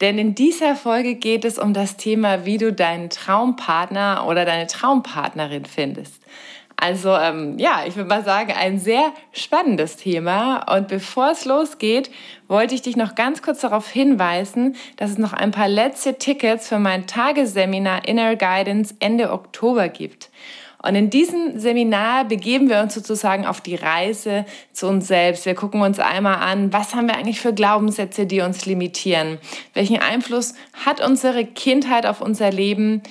denn 0.00 0.18
in 0.18 0.34
dieser 0.34 0.76
Folge 0.76 1.14
geht 1.14 1.44
es 1.44 1.58
um 1.58 1.72
das 1.72 1.96
Thema, 1.96 2.44
wie 2.44 2.58
du 2.58 2.72
deinen 2.72 3.10
Traumpartner 3.10 4.26
oder 4.26 4.44
deine 4.44 4.66
Traumpartnerin 4.66 5.64
findest. 5.64 6.22
Also 6.78 7.14
ähm, 7.16 7.58
ja, 7.58 7.84
ich 7.86 7.96
würde 7.96 8.08
mal 8.08 8.22
sagen, 8.22 8.52
ein 8.52 8.78
sehr 8.78 9.12
spannendes 9.32 9.96
Thema. 9.96 10.70
Und 10.76 10.88
bevor 10.88 11.30
es 11.30 11.46
losgeht, 11.46 12.10
wollte 12.48 12.74
ich 12.74 12.82
dich 12.82 12.96
noch 12.96 13.14
ganz 13.14 13.40
kurz 13.40 13.60
darauf 13.60 13.88
hinweisen, 13.88 14.76
dass 14.96 15.10
es 15.10 15.18
noch 15.18 15.32
ein 15.32 15.52
paar 15.52 15.68
letzte 15.68 16.18
Tickets 16.18 16.68
für 16.68 16.78
mein 16.78 17.06
Tagesseminar 17.06 18.06
Inner 18.06 18.36
Guidance 18.36 18.94
Ende 19.00 19.32
Oktober 19.32 19.88
gibt. 19.88 20.28
Und 20.86 20.94
in 20.94 21.10
diesem 21.10 21.58
Seminar 21.58 22.24
begeben 22.24 22.68
wir 22.68 22.80
uns 22.80 22.94
sozusagen 22.94 23.44
auf 23.44 23.60
die 23.60 23.74
Reise 23.74 24.44
zu 24.72 24.86
uns 24.86 25.08
selbst. 25.08 25.44
Wir 25.44 25.56
gucken 25.56 25.80
uns 25.80 25.98
einmal 25.98 26.36
an, 26.36 26.72
was 26.72 26.94
haben 26.94 27.08
wir 27.08 27.16
eigentlich 27.16 27.40
für 27.40 27.52
Glaubenssätze, 27.52 28.24
die 28.24 28.40
uns 28.40 28.66
limitieren? 28.66 29.38
Welchen 29.74 29.98
Einfluss 29.98 30.54
hat 30.84 31.04
unsere 31.04 31.44
Kindheit 31.44 32.06
auf 32.06 32.20
unser 32.20 32.52
Leben? 32.52 33.02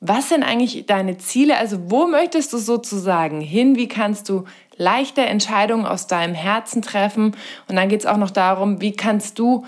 Was 0.00 0.30
sind 0.30 0.42
eigentlich 0.42 0.86
deine 0.86 1.18
Ziele? 1.18 1.58
Also 1.58 1.90
wo 1.90 2.06
möchtest 2.06 2.54
du 2.54 2.58
sozusagen 2.58 3.42
hin? 3.42 3.76
Wie 3.76 3.88
kannst 3.88 4.30
du 4.30 4.44
leichte 4.76 5.20
Entscheidungen 5.20 5.84
aus 5.84 6.06
deinem 6.06 6.34
Herzen 6.34 6.80
treffen? 6.80 7.36
Und 7.68 7.76
dann 7.76 7.90
geht 7.90 8.00
es 8.00 8.06
auch 8.06 8.16
noch 8.16 8.30
darum, 8.30 8.80
wie 8.80 8.92
kannst 8.92 9.38
du 9.38 9.66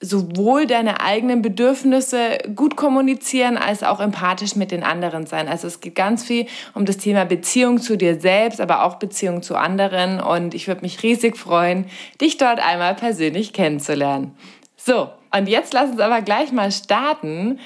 sowohl 0.00 0.66
deine 0.66 1.00
eigenen 1.02 1.42
Bedürfnisse 1.42 2.38
gut 2.56 2.74
kommunizieren 2.76 3.58
als 3.58 3.82
auch 3.82 4.00
empathisch 4.00 4.56
mit 4.56 4.70
den 4.70 4.82
anderen 4.82 5.26
sein. 5.26 5.46
Also 5.46 5.66
es 5.66 5.80
geht 5.80 5.94
ganz 5.94 6.24
viel 6.24 6.46
um 6.74 6.86
das 6.86 6.96
Thema 6.96 7.24
Beziehung 7.24 7.78
zu 7.78 7.96
dir 7.96 8.18
selbst, 8.18 8.60
aber 8.60 8.84
auch 8.84 8.96
Beziehung 8.96 9.42
zu 9.42 9.56
anderen. 9.56 10.20
Und 10.20 10.54
ich 10.54 10.68
würde 10.68 10.80
mich 10.80 11.02
riesig 11.02 11.36
freuen, 11.36 11.84
dich 12.20 12.38
dort 12.38 12.60
einmal 12.60 12.94
persönlich 12.94 13.52
kennenzulernen. 13.52 14.34
So, 14.76 15.10
und 15.36 15.48
jetzt 15.48 15.74
lass 15.74 15.90
uns 15.90 16.00
aber 16.00 16.22
gleich 16.22 16.50
mal 16.50 16.72
starten. 16.72 17.60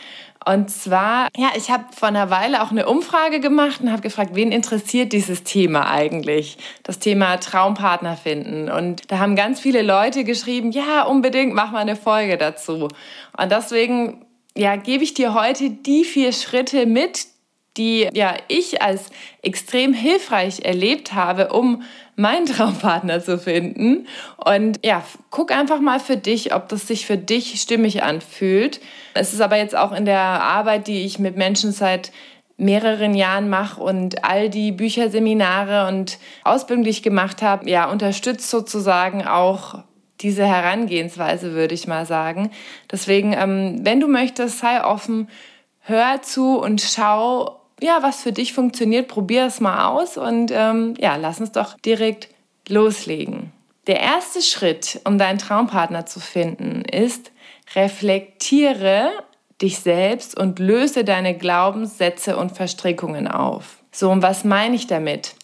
Und 0.46 0.70
zwar, 0.70 1.28
ja, 1.36 1.48
ich 1.56 1.70
habe 1.70 1.84
vor 1.94 2.08
einer 2.08 2.30
Weile 2.30 2.62
auch 2.62 2.70
eine 2.70 2.86
Umfrage 2.86 3.40
gemacht 3.40 3.80
und 3.80 3.90
habe 3.90 4.02
gefragt, 4.02 4.30
wen 4.34 4.52
interessiert 4.52 5.12
dieses 5.12 5.42
Thema 5.42 5.90
eigentlich? 5.90 6.58
Das 6.82 6.98
Thema 6.98 7.38
Traumpartner 7.38 8.16
finden. 8.16 8.70
Und 8.70 9.10
da 9.10 9.18
haben 9.18 9.36
ganz 9.36 9.60
viele 9.60 9.82
Leute 9.82 10.24
geschrieben, 10.24 10.70
ja, 10.70 11.04
unbedingt, 11.04 11.54
mach 11.54 11.72
mal 11.72 11.78
eine 11.78 11.96
Folge 11.96 12.36
dazu. 12.36 12.88
Und 13.36 13.52
deswegen, 13.52 14.26
ja, 14.56 14.76
gebe 14.76 15.02
ich 15.02 15.14
dir 15.14 15.34
heute 15.34 15.70
die 15.70 16.04
vier 16.04 16.32
Schritte 16.32 16.84
mit, 16.86 17.26
die 17.76 18.08
ja 18.12 18.36
ich 18.48 18.82
als 18.82 19.10
extrem 19.42 19.92
hilfreich 19.92 20.64
erlebt 20.64 21.12
habe, 21.12 21.52
um 21.52 21.82
meinen 22.16 22.46
Traumpartner 22.46 23.20
zu 23.20 23.38
finden. 23.38 24.06
Und 24.36 24.80
ja, 24.84 25.02
guck 25.30 25.52
einfach 25.52 25.80
mal 25.80 26.00
für 26.00 26.16
dich, 26.16 26.54
ob 26.54 26.68
das 26.68 26.86
sich 26.86 27.06
für 27.06 27.16
dich 27.16 27.60
stimmig 27.60 28.02
anfühlt. 28.02 28.80
Es 29.14 29.32
ist 29.32 29.40
aber 29.40 29.56
jetzt 29.56 29.76
auch 29.76 29.92
in 29.92 30.04
der 30.04 30.20
Arbeit, 30.20 30.86
die 30.86 31.04
ich 31.04 31.18
mit 31.18 31.36
Menschen 31.36 31.72
seit 31.72 32.12
mehreren 32.56 33.14
Jahren 33.14 33.48
mache 33.48 33.82
und 33.82 34.24
all 34.24 34.48
die 34.48 34.70
Bücher, 34.70 35.10
Seminare 35.10 35.88
und 35.88 36.18
Ausbildung, 36.44 36.84
die 36.84 36.90
ich 36.90 37.02
gemacht 37.02 37.42
habe, 37.42 37.68
ja, 37.68 37.90
unterstützt 37.90 38.48
sozusagen 38.48 39.26
auch 39.26 39.82
diese 40.20 40.46
Herangehensweise, 40.46 41.52
würde 41.52 41.74
ich 41.74 41.88
mal 41.88 42.06
sagen. 42.06 42.50
Deswegen, 42.90 43.32
ähm, 43.32 43.80
wenn 43.82 43.98
du 43.98 44.06
möchtest, 44.06 44.60
sei 44.60 44.84
offen, 44.84 45.28
hör 45.80 46.22
zu 46.22 46.58
und 46.58 46.80
schau, 46.80 47.60
ja, 47.80 48.02
was 48.02 48.22
für 48.22 48.32
dich 48.32 48.52
funktioniert, 48.52 49.08
probier 49.08 49.46
es 49.46 49.60
mal 49.60 49.86
aus 49.86 50.16
und 50.16 50.50
ähm, 50.52 50.94
ja, 50.98 51.16
lass 51.16 51.40
uns 51.40 51.52
doch 51.52 51.76
direkt 51.78 52.28
loslegen. 52.68 53.52
Der 53.86 54.00
erste 54.00 54.40
Schritt, 54.40 55.00
um 55.04 55.18
deinen 55.18 55.38
Traumpartner 55.38 56.06
zu 56.06 56.20
finden, 56.20 56.82
ist, 56.82 57.32
reflektiere 57.74 59.10
dich 59.60 59.80
selbst 59.80 60.38
und 60.38 60.58
löse 60.58 61.04
deine 61.04 61.36
Glaubenssätze 61.36 62.36
und 62.36 62.52
Verstrickungen 62.52 63.28
auf. 63.28 63.78
So, 63.92 64.10
und 64.10 64.22
was 64.22 64.44
meine 64.44 64.74
ich 64.74 64.86
damit? 64.86 65.34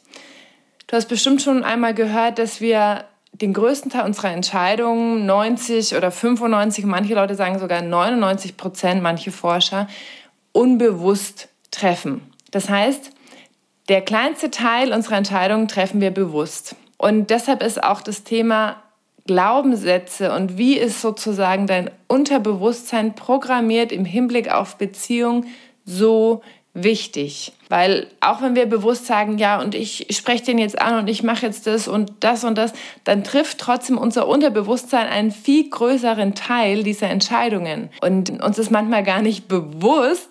Du 0.86 0.96
hast 0.96 1.08
bestimmt 1.08 1.42
schon 1.42 1.62
einmal 1.62 1.94
gehört, 1.94 2.38
dass 2.38 2.60
wir 2.60 3.04
den 3.32 3.52
größten 3.52 3.90
Teil 3.90 4.04
unserer 4.06 4.32
Entscheidungen, 4.32 5.24
90 5.24 5.94
oder 5.94 6.10
95, 6.10 6.84
manche 6.84 7.14
Leute 7.14 7.34
sagen 7.34 7.58
sogar 7.58 7.80
99 7.80 8.56
Prozent, 8.56 9.02
manche 9.02 9.30
Forscher, 9.30 9.86
unbewusst 10.52 11.48
treffen. 11.70 12.22
Das 12.50 12.68
heißt, 12.68 13.10
der 13.88 14.02
kleinste 14.02 14.50
Teil 14.50 14.92
unserer 14.92 15.16
Entscheidungen 15.16 15.68
treffen 15.68 16.00
wir 16.00 16.10
bewusst. 16.10 16.76
Und 16.96 17.30
deshalb 17.30 17.62
ist 17.62 17.82
auch 17.82 18.02
das 18.02 18.24
Thema 18.24 18.76
Glaubenssätze 19.26 20.32
und 20.32 20.58
wie 20.58 20.76
ist 20.76 21.00
sozusagen 21.00 21.66
dein 21.66 21.90
Unterbewusstsein 22.08 23.14
programmiert 23.14 23.92
im 23.92 24.04
Hinblick 24.04 24.50
auf 24.50 24.76
Beziehung 24.76 25.46
so 25.84 26.42
wichtig. 26.74 27.52
Weil 27.68 28.06
auch 28.20 28.42
wenn 28.42 28.54
wir 28.54 28.66
bewusst 28.66 29.06
sagen, 29.06 29.38
ja, 29.38 29.60
und 29.60 29.74
ich 29.74 30.06
spreche 30.10 30.44
den 30.44 30.58
jetzt 30.58 30.80
an 30.80 30.98
und 30.98 31.08
ich 31.08 31.22
mache 31.22 31.46
jetzt 31.46 31.66
das 31.66 31.88
und 31.88 32.12
das 32.20 32.44
und 32.44 32.56
das, 32.58 32.72
dann 33.04 33.24
trifft 33.24 33.58
trotzdem 33.58 33.98
unser 33.98 34.26
Unterbewusstsein 34.28 35.06
einen 35.06 35.30
viel 35.30 35.68
größeren 35.68 36.34
Teil 36.34 36.82
dieser 36.82 37.08
Entscheidungen. 37.08 37.90
Und 38.00 38.42
uns 38.42 38.58
ist 38.58 38.70
manchmal 38.70 39.02
gar 39.02 39.22
nicht 39.22 39.48
bewusst, 39.48 40.28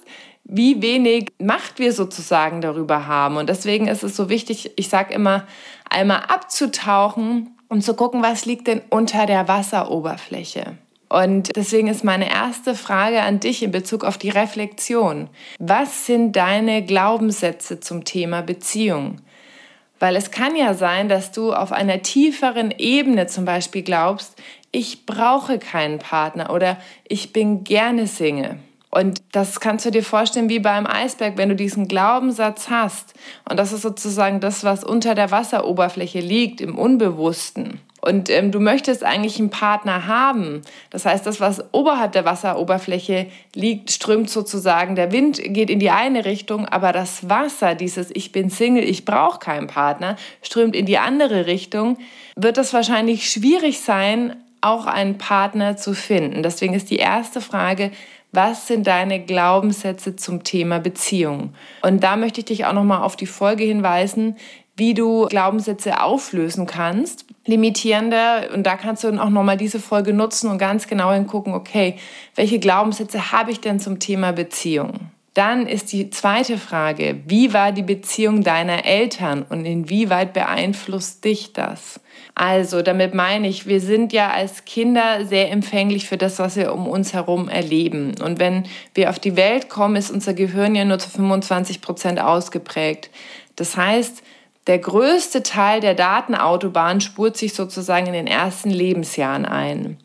wie 0.49 0.81
wenig 0.81 1.29
Macht 1.39 1.79
wir 1.79 1.93
sozusagen 1.93 2.61
darüber 2.61 3.07
haben. 3.07 3.37
Und 3.37 3.49
deswegen 3.49 3.87
ist 3.87 4.03
es 4.03 4.15
so 4.15 4.29
wichtig, 4.29 4.71
ich 4.75 4.89
sage 4.89 5.13
immer, 5.13 5.45
einmal 5.89 6.23
abzutauchen 6.27 7.55
und 7.69 7.83
zu 7.83 7.93
gucken, 7.93 8.23
was 8.23 8.45
liegt 8.45 8.67
denn 8.67 8.81
unter 8.89 9.25
der 9.25 9.47
Wasseroberfläche. 9.47 10.77
Und 11.07 11.55
deswegen 11.55 11.88
ist 11.88 12.03
meine 12.03 12.29
erste 12.29 12.75
Frage 12.75 13.21
an 13.21 13.39
dich 13.39 13.63
in 13.63 13.71
Bezug 13.71 14.03
auf 14.03 14.17
die 14.17 14.29
Reflexion. 14.29 15.29
Was 15.59 16.05
sind 16.05 16.35
deine 16.35 16.83
Glaubenssätze 16.83 17.79
zum 17.79 18.03
Thema 18.03 18.41
Beziehung? 18.41 19.21
Weil 19.99 20.15
es 20.15 20.31
kann 20.31 20.55
ja 20.55 20.73
sein, 20.73 21.09
dass 21.09 21.31
du 21.31 21.53
auf 21.53 21.71
einer 21.71 22.01
tieferen 22.01 22.71
Ebene 22.71 23.27
zum 23.27 23.45
Beispiel 23.45 23.81
glaubst, 23.81 24.35
ich 24.71 25.05
brauche 25.05 25.57
keinen 25.57 25.99
Partner 25.99 26.51
oder 26.53 26.77
ich 27.07 27.33
bin 27.33 27.63
gerne 27.63 28.07
Single. 28.07 28.59
Und 28.91 29.22
das 29.31 29.59
kannst 29.59 29.85
du 29.85 29.91
dir 29.91 30.03
vorstellen 30.03 30.50
wie 30.50 30.59
beim 30.59 30.88
Eisberg, 30.88 31.38
wenn 31.38 31.50
du 31.50 31.55
diesen 31.55 31.88
Glaubenssatz 31.88 32.69
hast. 32.69 33.13
Und 33.47 33.57
das 33.57 33.72
ist 33.72 33.83
sozusagen 33.83 34.39
das, 34.39 34.63
was 34.63 34.83
unter 34.83 35.13
der 35.13 35.29
Wasseroberfläche 35.29 36.19
liegt, 36.19 36.59
im 36.59 36.77
Unbewussten. 36.77 37.81
Und 38.01 38.29
ähm, 38.29 38.51
du 38.51 38.59
möchtest 38.59 39.03
eigentlich 39.03 39.39
einen 39.39 39.50
Partner 39.50 40.07
haben. 40.07 40.61
Das 40.89 41.05
heißt, 41.05 41.25
das, 41.25 41.39
was 41.39 41.63
oberhalb 41.73 42.13
der 42.13 42.25
Wasseroberfläche 42.25 43.27
liegt, 43.53 43.91
strömt 43.91 44.29
sozusagen. 44.29 44.95
Der 44.95 45.11
Wind 45.11 45.39
geht 45.44 45.69
in 45.69 45.79
die 45.79 45.89
eine 45.89 46.25
Richtung, 46.25 46.66
aber 46.66 46.94
das 46.94 47.29
Wasser, 47.29 47.75
dieses 47.75 48.09
Ich 48.16 48.31
bin 48.31 48.50
Single, 48.50 48.83
ich 48.83 49.06
brauche 49.06 49.39
keinen 49.39 49.67
Partner, 49.67 50.16
strömt 50.41 50.75
in 50.75 50.85
die 50.85 50.97
andere 50.97 51.45
Richtung. 51.45 51.97
Wird 52.35 52.57
es 52.57 52.73
wahrscheinlich 52.73 53.29
schwierig 53.29 53.81
sein, 53.81 54.35
auch 54.61 54.85
einen 54.85 55.17
Partner 55.17 55.77
zu 55.77 55.94
finden. 55.94 56.44
Deswegen 56.44 56.73
ist 56.73 56.89
die 56.89 56.97
erste 56.97 57.41
Frage, 57.41 57.91
was 58.31 58.67
sind 58.67 58.85
deine 58.85 59.19
Glaubenssätze 59.19 60.16
zum 60.16 60.44
Thema 60.44 60.79
Beziehung? 60.79 61.53
Und 61.81 62.03
da 62.03 62.15
möchte 62.15 62.42
ich 62.42 62.45
dich 62.45 62.65
auch 62.65 62.74
nochmal 62.74 63.01
auf 63.01 63.15
die 63.15 63.25
Folge 63.25 63.63
hinweisen, 63.63 64.36
wie 64.75 64.94
du 64.94 65.27
Glaubenssätze 65.27 66.01
auflösen 66.01 66.65
kannst, 66.65 67.25
limitierende. 67.45 68.50
Und 68.53 68.63
da 68.63 68.77
kannst 68.77 69.03
du 69.03 69.07
dann 69.07 69.19
auch 69.19 69.30
nochmal 69.30 69.57
diese 69.57 69.80
Folge 69.80 70.13
nutzen 70.13 70.50
und 70.50 70.57
ganz 70.57 70.88
genau 70.88 71.12
hingucken, 71.12 71.53
okay, 71.53 71.98
welche 72.36 72.59
Glaubenssätze 72.59 73.31
habe 73.31 73.51
ich 73.51 73.59
denn 73.59 73.80
zum 73.80 74.00
Thema 74.00 74.31
Beziehung? 74.31 75.12
Dann 75.39 75.68
ist 75.68 75.94
die 75.94 76.09
zweite 76.09 76.57
Frage, 76.57 77.21
wie 77.25 77.53
war 77.53 77.71
die 77.71 77.81
Beziehung 77.81 78.44
deiner 78.44 78.83
Eltern 78.83 79.45
und 79.47 79.63
inwieweit 79.63 80.33
beeinflusst 80.33 81.24
dich 81.24 81.53
das? 81.53 82.01
Also 82.36 82.81
damit 82.81 83.13
meine 83.13 83.47
ich, 83.47 83.65
wir 83.65 83.80
sind 83.80 84.12
ja 84.12 84.31
als 84.31 84.65
Kinder 84.65 85.25
sehr 85.25 85.50
empfänglich 85.50 86.09
für 86.09 86.18
das, 86.18 86.39
was 86.39 86.57
wir 86.57 86.74
um 86.74 86.89
uns 86.89 87.13
herum 87.13 87.47
erleben. 87.47 88.15
Und 88.21 88.38
wenn 88.38 88.65
wir 88.94 89.09
auf 89.09 89.18
die 89.18 89.38
Welt 89.38 89.69
kommen, 89.69 89.95
ist 89.95 90.12
unser 90.12 90.33
Gehirn 90.33 90.75
ja 90.75 90.83
nur 90.83 91.00
zu 91.00 91.09
25 91.09 91.80
Prozent 91.80 92.19
ausgeprägt. 92.19 93.09
Das 93.56 93.77
heißt, 93.77 94.21
der 94.68 94.80
größte 94.80 95.41
Teil 95.41 95.80
der 95.80 95.95
Datenautobahn 95.95 97.00
spurt 97.00 97.38
sich 97.38 97.53
sozusagen 97.53 98.07
in 98.07 98.13
den 98.13 98.27
ersten 98.27 98.71
Lebensjahren 98.71 99.45
ein. 99.45 100.00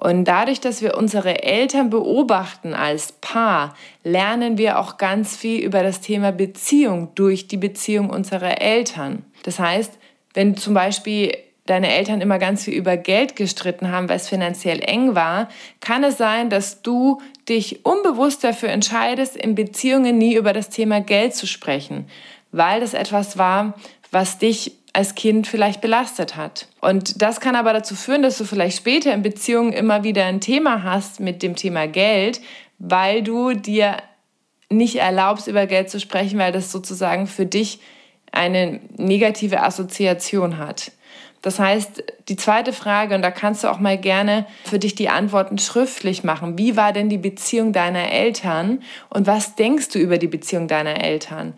Und 0.00 0.26
dadurch, 0.26 0.60
dass 0.60 0.80
wir 0.80 0.96
unsere 0.96 1.42
Eltern 1.42 1.90
beobachten 1.90 2.72
als 2.72 3.10
Paar, 3.10 3.74
lernen 4.04 4.56
wir 4.56 4.78
auch 4.78 4.96
ganz 4.96 5.36
viel 5.36 5.60
über 5.60 5.82
das 5.82 6.00
Thema 6.00 6.30
Beziehung 6.30 7.08
durch 7.16 7.48
die 7.48 7.56
Beziehung 7.56 8.08
unserer 8.08 8.60
Eltern. 8.62 9.24
Das 9.42 9.58
heißt, 9.58 9.98
wenn 10.34 10.56
zum 10.56 10.72
Beispiel 10.72 11.36
deine 11.66 11.92
Eltern 11.92 12.20
immer 12.20 12.38
ganz 12.38 12.62
viel 12.62 12.74
über 12.74 12.96
Geld 12.96 13.34
gestritten 13.34 13.90
haben, 13.90 14.08
weil 14.08 14.18
es 14.18 14.28
finanziell 14.28 14.80
eng 14.82 15.16
war, 15.16 15.48
kann 15.80 16.04
es 16.04 16.16
sein, 16.16 16.48
dass 16.48 16.80
du 16.82 17.20
dich 17.48 17.84
unbewusst 17.84 18.44
dafür 18.44 18.68
entscheidest, 18.68 19.36
in 19.36 19.56
Beziehungen 19.56 20.16
nie 20.16 20.36
über 20.36 20.52
das 20.52 20.68
Thema 20.68 21.00
Geld 21.00 21.34
zu 21.34 21.48
sprechen, 21.48 22.06
weil 22.52 22.80
das 22.80 22.94
etwas 22.94 23.36
war, 23.36 23.74
was 24.12 24.38
dich 24.38 24.76
als 24.98 25.14
Kind 25.14 25.46
vielleicht 25.46 25.80
belastet 25.80 26.34
hat. 26.34 26.66
Und 26.80 27.22
das 27.22 27.38
kann 27.38 27.54
aber 27.54 27.72
dazu 27.72 27.94
führen, 27.94 28.22
dass 28.22 28.36
du 28.36 28.42
vielleicht 28.42 28.76
später 28.76 29.14
in 29.14 29.22
Beziehungen 29.22 29.72
immer 29.72 30.02
wieder 30.02 30.24
ein 30.24 30.40
Thema 30.40 30.82
hast 30.82 31.20
mit 31.20 31.40
dem 31.44 31.54
Thema 31.54 31.86
Geld, 31.86 32.40
weil 32.80 33.22
du 33.22 33.52
dir 33.52 33.98
nicht 34.70 34.96
erlaubst, 34.96 35.46
über 35.46 35.66
Geld 35.66 35.88
zu 35.88 36.00
sprechen, 36.00 36.40
weil 36.40 36.50
das 36.50 36.72
sozusagen 36.72 37.28
für 37.28 37.46
dich 37.46 37.78
eine 38.32 38.80
negative 38.96 39.62
Assoziation 39.62 40.58
hat. 40.58 40.90
Das 41.42 41.60
heißt, 41.60 42.02
die 42.28 42.34
zweite 42.34 42.72
Frage, 42.72 43.14
und 43.14 43.22
da 43.22 43.30
kannst 43.30 43.62
du 43.62 43.68
auch 43.68 43.78
mal 43.78 43.96
gerne 43.96 44.46
für 44.64 44.80
dich 44.80 44.96
die 44.96 45.08
Antworten 45.08 45.58
schriftlich 45.58 46.24
machen. 46.24 46.58
Wie 46.58 46.76
war 46.76 46.92
denn 46.92 47.08
die 47.08 47.18
Beziehung 47.18 47.72
deiner 47.72 48.10
Eltern 48.10 48.82
und 49.10 49.28
was 49.28 49.54
denkst 49.54 49.90
du 49.90 50.00
über 50.00 50.18
die 50.18 50.26
Beziehung 50.26 50.66
deiner 50.66 51.04
Eltern? 51.04 51.54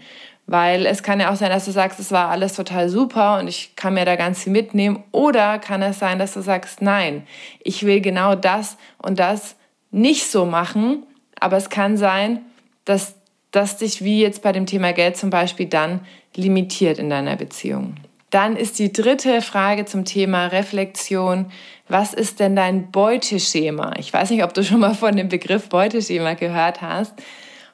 Weil 0.51 0.85
es 0.85 1.05
kann 1.05 1.21
ja 1.21 1.31
auch 1.31 1.37
sein, 1.37 1.51
dass 1.51 1.67
du 1.67 1.71
sagst, 1.71 2.01
es 2.01 2.11
war 2.11 2.29
alles 2.29 2.55
total 2.55 2.89
super 2.89 3.39
und 3.39 3.47
ich 3.47 3.77
kann 3.77 3.95
mir 3.95 4.05
da 4.05 4.17
ganz 4.17 4.43
viel 4.43 4.53
mitnehmen. 4.53 5.05
Oder 5.13 5.61
kann 5.61 5.81
es 5.81 6.01
sein, 6.01 6.19
dass 6.19 6.35
du 6.35 6.41
sagst, 6.41 6.83
nein, 6.83 7.25
ich 7.63 7.87
will 7.87 8.01
genau 8.01 8.35
das 8.35 8.77
und 8.99 9.21
das 9.21 9.55
nicht 9.93 10.29
so 10.29 10.47
machen. 10.47 11.05
Aber 11.39 11.57
es 11.57 11.71
kann 11.71 11.97
sein, 11.97 12.41
dass 12.85 13.15
das 13.53 13.77
dich 13.77 14.03
wie 14.03 14.23
jetzt 14.23 14.43
bei 14.43 14.51
dem 14.51 14.67
Thema 14.67 14.93
Geld 14.93 15.17
zum 15.17 15.31
Beispiel 15.31 15.67
dann 15.67 16.01
limitiert 16.35 16.99
in 16.99 17.11
deiner 17.11 17.37
Beziehung. 17.37 17.95
Dann 18.31 18.57
ist 18.57 18.81
die 18.81 18.93
dritte 18.93 19.43
Frage 19.43 19.85
zum 19.85 20.05
Thema 20.05 20.47
Reflexion. 20.47 21.47
Was 21.89 22.13
ist 22.13 22.41
denn 22.41 22.57
dein 22.57 22.91
Beuteschema? 22.91 23.95
Ich 24.01 24.13
weiß 24.13 24.31
nicht, 24.31 24.43
ob 24.43 24.53
du 24.53 24.65
schon 24.65 24.81
mal 24.81 24.97
von 24.97 25.15
dem 25.15 25.29
Begriff 25.29 25.69
Beuteschema 25.69 26.35
gehört 26.35 26.83
hast. 26.83 27.15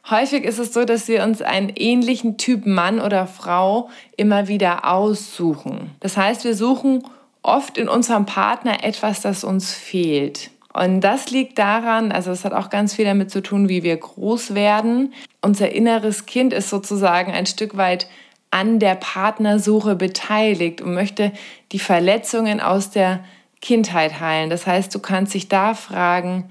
Häufig 0.09 0.45
ist 0.45 0.59
es 0.59 0.73
so, 0.73 0.85
dass 0.85 1.09
wir 1.09 1.25
uns 1.25 1.43
einen 1.43 1.71
ähnlichen 1.75 2.39
Typ 2.39 2.65
Mann 2.65 3.01
oder 3.01 3.27
Frau 3.27 3.91
immer 4.17 4.47
wieder 4.47 4.85
aussuchen. 4.85 5.91
Das 5.99 6.17
heißt, 6.17 6.45
wir 6.45 6.55
suchen 6.55 7.03
oft 7.43 7.77
in 7.77 7.89
unserem 7.89 8.25
Partner 8.25 8.85
etwas, 8.85 9.21
das 9.21 9.43
uns 9.43 9.75
fehlt. 9.75 10.51
Und 10.73 11.01
das 11.01 11.31
liegt 11.31 11.59
daran, 11.59 12.13
also 12.13 12.31
es 12.31 12.45
hat 12.45 12.53
auch 12.53 12.71
ganz 12.71 12.95
viel 12.95 13.05
damit 13.05 13.31
zu 13.31 13.43
tun, 13.43 13.69
wie 13.69 13.83
wir 13.83 13.97
groß 13.97 14.55
werden. 14.55 15.13
Unser 15.41 15.73
inneres 15.73 16.27
Kind 16.27 16.53
ist 16.53 16.71
sozusagen 16.71 17.33
ein 17.33 17.47
Stück 17.47 17.77
weit 17.77 18.07
an 18.51 18.79
der 18.79 18.95
Partnersuche 18.95 19.97
beteiligt 19.97 20.83
und 20.83 20.95
möchte 20.95 21.33
die 21.73 21.79
Verletzungen 21.79 22.61
aus 22.61 22.91
der 22.91 23.25
Kindheit 23.61 24.21
heilen. 24.21 24.51
Das 24.51 24.67
heißt, 24.67 24.95
du 24.95 25.01
kannst 25.01 25.35
dich 25.35 25.49
da 25.49 25.75
fragen, 25.75 26.51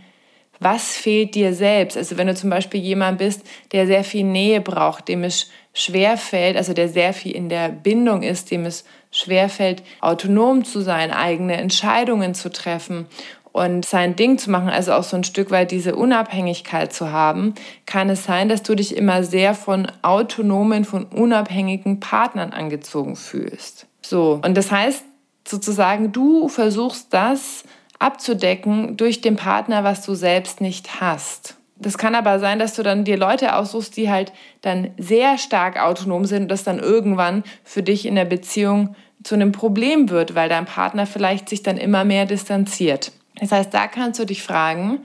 was 0.60 0.96
fehlt 0.96 1.36
dir 1.36 1.54
selbst? 1.54 1.98
Also 1.98 2.18
wenn 2.18 2.28
du 2.28 2.36
zum 2.36 2.50
Beispiel 2.50 2.80
jemand 2.80 3.18
bist, 3.18 3.42
der 3.72 3.88
sehr 3.88 4.04
viel 4.04 4.24
Nähe 4.24 4.62
braucht, 4.62 5.07
dem 5.07 5.24
es 5.24 5.50
schwer 5.74 6.18
fällt, 6.18 6.57
also 6.57 6.74
der 6.74 6.90
sehr 6.90 7.13
viel 7.13 7.34
in 7.34 7.50
der 7.50 7.69
Bindung 7.69 8.24
ist, 8.24 8.52
dem 8.52 8.66
es 8.66 8.86
schwer 9.12 9.50
fällt, 9.50 9.84
autonom 10.02 10.63
zu 10.63 10.81
sein, 10.81 11.12
eigene 11.12 11.57
Entscheidungen 11.57 12.34
zu 12.34 12.50
treffen 12.50 13.07
und 13.56 13.86
sein 13.86 14.18
Ding 14.18 14.38
zu 14.38 14.52
machen, 14.52 14.68
also 14.68 14.92
auch 14.92 15.04
so 15.04 15.16
ein 15.16 15.24
Stück 15.24 15.50
weit 15.50 15.72
diese 15.72 15.96
Unabhängigkeit 15.96 16.92
zu 16.92 17.12
haben, 17.12 17.56
kann 17.86 18.10
es 18.10 18.25
sein, 18.25 18.50
dass 18.50 18.63
du 18.63 18.75
dich 18.75 18.98
immer 18.98 19.24
sehr 19.24 19.54
von 19.54 19.88
autonomen, 20.02 20.84
von 20.84 21.06
unabhängigen 21.06 22.02
Partnern 22.02 22.52
angezogen 22.52 23.16
fühlst. 23.16 23.88
So, 24.02 24.42
und 24.44 24.56
das 24.57 24.72
heißt 24.72 25.06
sozusagen, 25.48 26.12
du 26.12 26.50
versuchst 26.50 27.13
das 27.13 27.63
abzudecken 28.00 28.97
durch 28.97 29.21
den 29.21 29.36
Partner, 29.36 29.83
was 29.83 30.06
du 30.06 30.15
selbst 30.15 30.62
nicht 30.62 31.01
hast. 31.01 31.57
Das 31.77 31.97
kann 31.97 32.15
aber 32.15 32.39
sein, 32.39 32.59
dass 32.59 32.74
du 32.74 32.83
dann 32.83 33.03
dir 33.03 33.18
Leute 33.18 33.56
aussuchst, 33.56 33.97
die 33.97 34.09
halt 34.09 34.31
dann 34.62 34.92
sehr 34.97 35.38
stark 35.38 35.77
autonom 35.77 36.25
sind 36.25 36.44
und 36.44 36.47
das 36.50 36.63
dann 36.63 36.80
irgendwann 36.80 37.44
für 37.63 37.83
dich 37.83 38.06
in 38.06 38.15
der 38.15 38.25
Beziehung 38.25 38.95
zu 39.24 39.36
einem 39.36 39.51
Problem 39.51 40.09
wird, 40.09 40.36
weil 40.36 40.47
dein 40.47 40.65
Partner 40.65 41.06
vielleicht 41.06 41.50
sich 41.50 41.63
dann 41.63 41.77
immer 41.77 42.06
mehr 42.06 42.25
distanziert. 42.25 43.12
Das 43.39 43.51
heißt, 43.51 43.74
da 43.74 43.88
kannst 43.88 44.19
du 44.19 44.25
dich 44.25 44.42
fragen, 44.42 45.00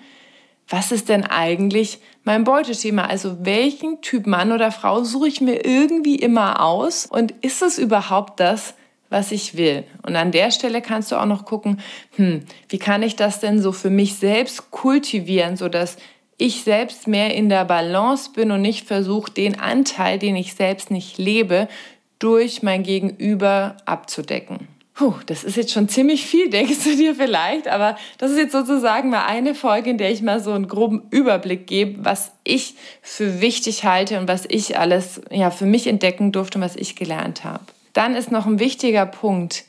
was 0.69 0.93
ist 0.93 1.09
denn 1.09 1.25
eigentlich 1.25 1.99
mein 2.23 2.45
Beuteschema? 2.45 3.07
Also 3.07 3.45
welchen 3.45 4.01
Typ 4.03 4.29
Mann 4.29 4.53
oder 4.53 4.71
Frau 4.71 5.03
suche 5.03 5.27
ich 5.27 5.41
mir 5.41 5.65
irgendwie 5.65 6.15
immer 6.15 6.65
aus 6.65 7.07
und 7.07 7.33
ist 7.41 7.63
es 7.63 7.79
überhaupt 7.79 8.39
das, 8.39 8.75
was 9.11 9.33
ich 9.33 9.57
will? 9.57 9.85
Und 10.07 10.17
an 10.17 10.33
der 10.33 10.51
Stelle 10.51 10.81
kannst 10.81 11.13
du 11.13 11.17
auch 11.17 11.27
noch 11.27 11.45
gucken, 11.45 11.81
hm, 12.17 12.45
wie 12.69 12.79
kann 12.79 13.03
ich 13.03 13.17
das 13.17 13.41
denn 13.41 13.61
so 13.61 13.73
für 13.73 13.91
mich 13.91 14.15
selbst 14.15 14.71
kultivieren, 14.71 15.57
sodass 15.57 15.99
ich 16.39 16.63
selbst 16.63 17.07
mehr 17.07 17.35
in 17.35 17.51
der 17.51 17.67
Balance 17.67 18.31
bin 18.33 18.51
und 18.51 18.63
nicht 18.63 18.87
versuche, 18.87 19.31
den 19.31 19.61
Anteil, 19.61 20.19
den 20.19 20.37
ich 20.37 20.55
selbst 20.55 20.91
nicht 20.91 21.19
lebe, 21.19 21.69
durch 22.19 22.63
mein 22.63 22.83
Gegenüber 22.83 23.77
abzudecken. 23.85 24.69
Puh, 24.95 25.15
das 25.27 25.45
ist 25.45 25.57
jetzt 25.57 25.73
schon 25.73 25.89
ziemlich 25.89 26.27
viel, 26.27 26.51
denkst 26.51 26.85
du 26.85 26.95
dir 26.95 27.15
vielleicht, 27.15 27.69
aber 27.69 27.97
das 28.19 28.33
ist 28.33 28.39
jetzt 28.39 28.53
sozusagen 28.53 29.11
mal 29.11 29.25
eine 29.25 29.55
Folge, 29.55 29.91
in 29.91 29.99
der 29.99 30.11
ich 30.11 30.21
mal 30.21 30.41
so 30.41 30.53
einen 30.53 30.69
groben 30.69 31.05
Überblick 31.11 31.67
gebe, 31.67 32.05
was 32.05 32.33
ich 32.45 32.75
für 33.01 33.41
wichtig 33.41 33.85
halte 33.85 34.19
und 34.19 34.29
was 34.29 34.45
ich 34.47 34.79
alles 34.79 35.23
ja, 35.31 35.51
für 35.51 35.67
mich 35.67 35.87
entdecken 35.87 36.33
durfte 36.33 36.59
und 36.59 36.65
was 36.65 36.77
ich 36.77 36.97
gelernt 36.97 37.45
habe. 37.45 37.65
Dann 37.93 38.15
ist 38.15 38.31
noch 38.31 38.47
ein 38.47 38.59
wichtiger 38.59 39.07
Punkt, 39.07 39.65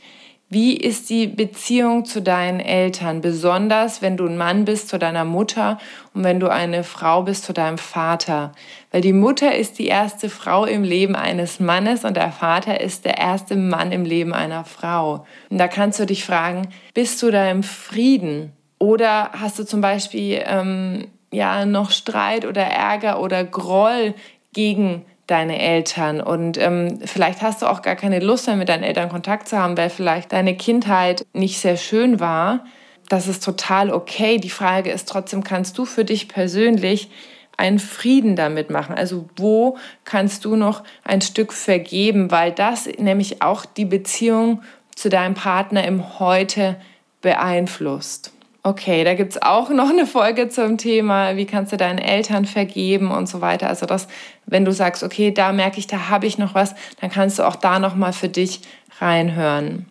wie 0.54 0.76
ist 0.76 1.10
die 1.10 1.28
Beziehung 1.28 2.04
zu 2.04 2.22
deinen 2.22 2.60
Eltern? 2.60 3.22
Besonders 3.22 4.02
wenn 4.02 4.18
du 4.18 4.26
ein 4.26 4.36
Mann 4.36 4.66
bist 4.66 4.90
zu 4.90 5.00
deiner 5.00 5.24
Mutter 5.24 5.78
und 6.14 6.26
wenn 6.26 6.42
du 6.42 6.50
eine 6.50 6.84
Frau 6.84 7.24
bist 7.24 7.46
zu 7.46 7.54
deinem 7.54 7.78
Vater. 7.78 8.52
Weil 8.92 9.00
die 9.00 9.14
Mutter 9.14 9.56
ist 9.56 9.80
die 9.80 9.88
erste 9.88 10.30
Frau 10.30 10.66
im 10.66 10.84
Leben 10.84 11.16
eines 11.16 11.62
Mannes 11.62 12.04
und 12.04 12.18
der 12.18 12.34
Vater 12.34 12.82
ist 12.82 13.06
der 13.06 13.18
erste 13.18 13.56
Mann 13.56 13.94
im 13.94 14.04
Leben 14.04 14.34
einer 14.34 14.66
Frau. 14.66 15.26
Und 15.50 15.58
da 15.58 15.70
kannst 15.70 16.02
du 16.02 16.06
dich 16.06 16.26
fragen, 16.26 16.68
bist 16.94 17.24
du 17.24 17.32
da 17.32 17.50
im 17.50 17.64
Frieden? 17.64 18.52
Oder 18.78 19.32
hast 19.32 19.58
du 19.58 19.64
zum 19.64 19.80
Beispiel 19.80 20.44
ähm, 20.46 21.08
ja, 21.32 21.66
noch 21.66 21.92
Streit 21.92 22.46
oder 22.46 22.64
Ärger 22.64 23.22
oder 23.22 23.46
Groll 23.46 24.16
gegen 24.52 25.06
deine 25.32 25.60
Eltern 25.60 26.22
und 26.22 26.58
ähm, 26.58 27.00
vielleicht 27.06 27.42
hast 27.42 27.62
du 27.62 27.68
auch 27.68 27.82
gar 27.82 27.96
keine 27.96 28.20
Lust 28.20 28.48
mehr 28.48 28.58
mit 28.58 28.70
deinen 28.70 28.84
Eltern 28.84 29.10
Kontakt 29.10 29.48
zu 29.48 29.58
haben, 29.58 29.78
weil 29.78 29.90
vielleicht 29.90 30.34
deine 30.34 30.56
Kindheit 30.56 31.26
nicht 31.34 31.60
sehr 31.60 31.78
schön 31.78 32.20
war. 32.20 32.66
Das 33.08 33.28
ist 33.28 33.44
total 33.44 33.92
okay. 33.92 34.38
Die 34.38 34.50
Frage 34.50 34.92
ist 34.92 35.08
trotzdem, 35.08 35.44
kannst 35.44 35.78
du 35.78 35.86
für 35.86 36.06
dich 36.06 36.28
persönlich 36.28 37.10
einen 37.58 37.80
Frieden 37.80 38.36
damit 38.36 38.70
machen? 38.70 38.96
Also 38.96 39.30
wo 39.38 39.78
kannst 40.04 40.46
du 40.46 40.56
noch 40.56 40.84
ein 41.04 41.22
Stück 41.22 41.54
vergeben, 41.54 42.32
weil 42.32 42.52
das 42.52 42.88
nämlich 42.98 43.42
auch 43.42 43.66
die 43.66 43.86
Beziehung 43.86 44.62
zu 44.96 45.10
deinem 45.10 45.34
Partner 45.34 45.86
im 45.86 46.20
Heute 46.20 46.76
beeinflusst. 47.22 48.34
Okay, 48.64 49.04
da 49.04 49.16
gibt 49.16 49.32
es 49.32 49.42
auch 49.42 49.72
noch 49.72 49.90
eine 49.90 50.06
Folge 50.06 50.48
zum 50.48 50.78
Thema, 50.78 51.36
wie 51.36 51.46
kannst 51.46 51.72
du 51.72 51.78
deinen 51.78 51.98
Eltern 51.98 52.46
vergeben 52.46 53.10
und 53.10 53.28
so 53.28 53.42
weiter. 53.42 53.68
Also 53.68 53.88
das, 53.88 54.08
wenn 54.46 54.66
du 54.66 54.72
sagst, 54.72 55.02
okay, 55.02 55.32
da 55.32 55.52
merke 55.52 55.80
ich, 55.80 55.88
da 55.88 56.10
habe 56.10 56.28
ich 56.28 56.38
noch 56.38 56.54
was, 56.54 56.76
dann 57.00 57.10
kannst 57.10 57.40
du 57.40 57.44
auch 57.44 57.56
da 57.56 57.80
nochmal 57.80 58.14
für 58.14 58.30
dich 58.30 58.62
reinhören. 59.00 59.88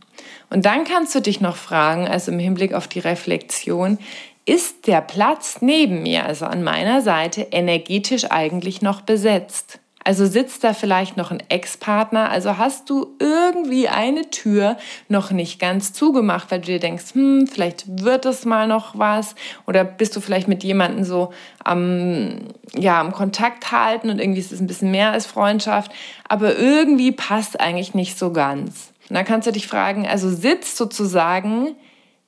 Und 0.50 0.66
dann 0.66 0.84
kannst 0.84 1.12
du 1.16 1.20
dich 1.20 1.40
noch 1.40 1.56
fragen, 1.56 2.06
also 2.06 2.30
im 2.30 2.38
Hinblick 2.38 2.72
auf 2.72 2.86
die 2.86 3.00
Reflexion, 3.00 3.98
ist 4.46 4.86
der 4.86 5.00
Platz 5.00 5.58
neben 5.60 6.02
mir, 6.02 6.24
also 6.24 6.46
an 6.46 6.62
meiner 6.62 7.02
Seite, 7.02 7.48
energetisch 7.50 8.30
eigentlich 8.30 8.82
noch 8.82 9.00
besetzt? 9.00 9.79
Also 10.02 10.24
sitzt 10.24 10.64
da 10.64 10.72
vielleicht 10.72 11.18
noch 11.18 11.30
ein 11.30 11.42
Ex-Partner, 11.50 12.30
also 12.30 12.56
hast 12.56 12.88
du 12.88 13.16
irgendwie 13.18 13.88
eine 13.88 14.30
Tür 14.30 14.78
noch 15.08 15.30
nicht 15.30 15.60
ganz 15.60 15.92
zugemacht, 15.92 16.50
weil 16.50 16.60
du 16.60 16.66
dir 16.66 16.80
denkst, 16.80 17.12
hm, 17.12 17.46
vielleicht 17.46 17.84
wird 18.02 18.24
es 18.24 18.46
mal 18.46 18.66
noch 18.66 18.98
was 18.98 19.34
oder 19.66 19.84
bist 19.84 20.16
du 20.16 20.20
vielleicht 20.20 20.48
mit 20.48 20.64
jemandem 20.64 21.04
so 21.04 21.34
am, 21.62 22.38
ja, 22.74 22.98
am 22.98 23.12
Kontakt 23.12 23.72
halten 23.72 24.08
und 24.08 24.20
irgendwie 24.20 24.40
ist 24.40 24.52
es 24.52 24.60
ein 24.60 24.66
bisschen 24.66 24.90
mehr 24.90 25.12
als 25.12 25.26
Freundschaft, 25.26 25.92
aber 26.26 26.56
irgendwie 26.56 27.12
passt 27.12 27.60
eigentlich 27.60 27.92
nicht 27.92 28.18
so 28.18 28.32
ganz. 28.32 28.92
Und 29.10 29.16
dann 29.16 29.26
kannst 29.26 29.48
du 29.48 29.52
dich 29.52 29.66
fragen, 29.66 30.06
also 30.06 30.30
sitzt 30.30 30.78
sozusagen 30.78 31.76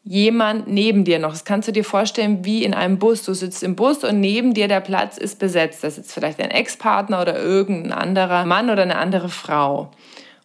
jemand 0.05 0.67
neben 0.67 1.05
dir 1.05 1.19
noch. 1.19 1.31
Das 1.31 1.45
kannst 1.45 1.69
du 1.69 1.73
dir 1.73 1.85
vorstellen 1.85 2.45
wie 2.45 2.65
in 2.65 2.75
einem 2.75 2.99
Bus. 2.99 3.23
Du 3.23 3.35
sitzt 3.35 3.63
im 3.63 3.77
Bus 3.77 4.03
und 4.05 4.21
neben 4.21 4.55
dir 4.55 4.69
der 4.69 4.81
Platz 4.81 5.17
ist 5.17 5.39
besetzt. 5.39 5.85
Da 5.85 5.91
sitzt 5.91 6.13
vielleicht 6.13 6.41
ein 6.41 6.51
Ex-Partner 6.51 7.21
oder 7.21 7.41
irgendein 7.41 7.93
anderer 7.93 8.45
Mann 8.45 8.71
oder 8.71 8.83
eine 8.83 8.97
andere 8.97 9.29
Frau. 9.29 9.91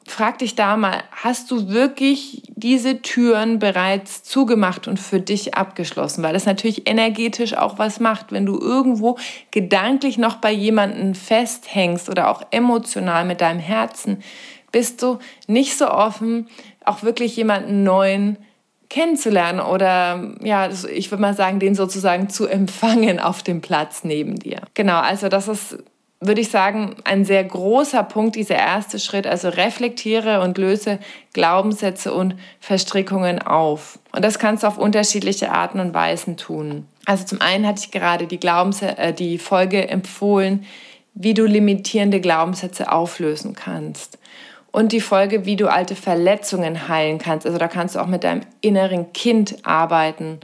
frag 0.06 0.38
dich 0.38 0.56
da 0.56 0.78
mal, 0.78 1.04
hast 1.12 1.52
du 1.52 1.68
wirklich 1.68 2.44
diese 2.56 3.02
Türen 3.02 3.60
bereits 3.60 4.24
zugemacht 4.24 4.88
und 4.88 5.00
für 5.00 5.20
dich 5.20 5.56
abgeschlossen? 5.56 6.24
Weil 6.24 6.34
das 6.34 6.46
natürlich 6.46 6.88
energetisch 6.88 7.56
auch 7.56 7.78
was 7.78 8.00
macht, 8.00 8.32
wenn 8.32 8.46
du 8.46 8.58
irgendwo 8.58 9.18
gedanklich 9.52 10.18
noch 10.18 10.38
bei 10.38 10.52
jemandem 10.52 11.14
festhängst 11.14 12.10
oder 12.10 12.30
auch 12.30 12.42
emotional 12.52 13.26
mit 13.26 13.42
deinem 13.42 13.60
Herzen, 13.60 14.24
bist 14.72 15.02
du 15.02 15.20
nicht 15.48 15.78
so 15.78 15.90
offen, 15.90 16.48
auch 16.86 17.04
wirklich 17.04 17.36
jemanden 17.36 17.84
neuen 17.84 18.38
kennenzulernen 18.90 19.60
oder 19.60 20.34
ja, 20.42 20.70
ich 20.70 21.12
würde 21.12 21.22
mal 21.22 21.34
sagen, 21.34 21.60
den 21.60 21.76
sozusagen 21.76 22.30
zu 22.30 22.48
empfangen 22.48 23.20
auf 23.20 23.44
dem 23.44 23.62
Platz 23.62 24.04
neben 24.04 24.38
dir. 24.38 24.62
Genau, 24.74 25.00
also 25.00 25.30
das 25.30 25.48
ist 25.48 25.78
würde 26.20 26.42
ich 26.42 26.50
sagen, 26.50 26.96
ein 27.04 27.26
sehr 27.26 27.44
großer 27.44 28.04
Punkt, 28.04 28.36
dieser 28.36 28.56
erste 28.56 29.00
Schritt. 29.00 29.28
Also 29.28 29.50
reflektiere 29.50 30.42
und 30.42 30.58
löse 30.58 31.00
Glaubenssätze 31.34 32.14
und 32.14 32.36
Verstrickungen 32.60 33.40
auf. 33.40 34.00
Und 34.14 34.26
das 34.26 34.40
kannst 34.40 34.64
du 34.64 34.68
auf 34.68 34.78
unterschiedliche 34.78 35.52
Arten 35.52 35.80
und 35.80 35.94
Weisen 35.94 36.38
tun. 36.38 36.88
Also 37.06 37.24
zum 37.26 37.42
einen 37.42 37.68
hatte 37.68 37.82
ich 37.84 37.92
gerade 37.92 38.26
die, 38.26 38.40
Glaubenssätze, 38.40 38.98
äh, 38.98 39.14
die 39.14 39.38
Folge 39.38 39.88
empfohlen, 39.88 40.66
wie 41.14 41.34
du 41.34 41.46
limitierende 41.46 42.20
Glaubenssätze 42.20 42.92
auflösen 42.92 43.56
kannst. 43.56 44.18
Und 44.78 44.92
die 44.92 45.02
Folge, 45.02 45.48
wie 45.48 45.56
du 45.56 45.72
alte 45.72 45.96
Verletzungen 45.96 46.88
heilen 46.88 47.18
kannst. 47.18 47.48
Also 47.48 47.58
da 47.58 47.68
kannst 47.68 47.96
du 47.96 48.00
auch 48.00 48.06
mit 48.06 48.24
deinem 48.24 48.42
inneren 48.62 49.12
Kind 49.12 49.66
arbeiten. 49.66 50.40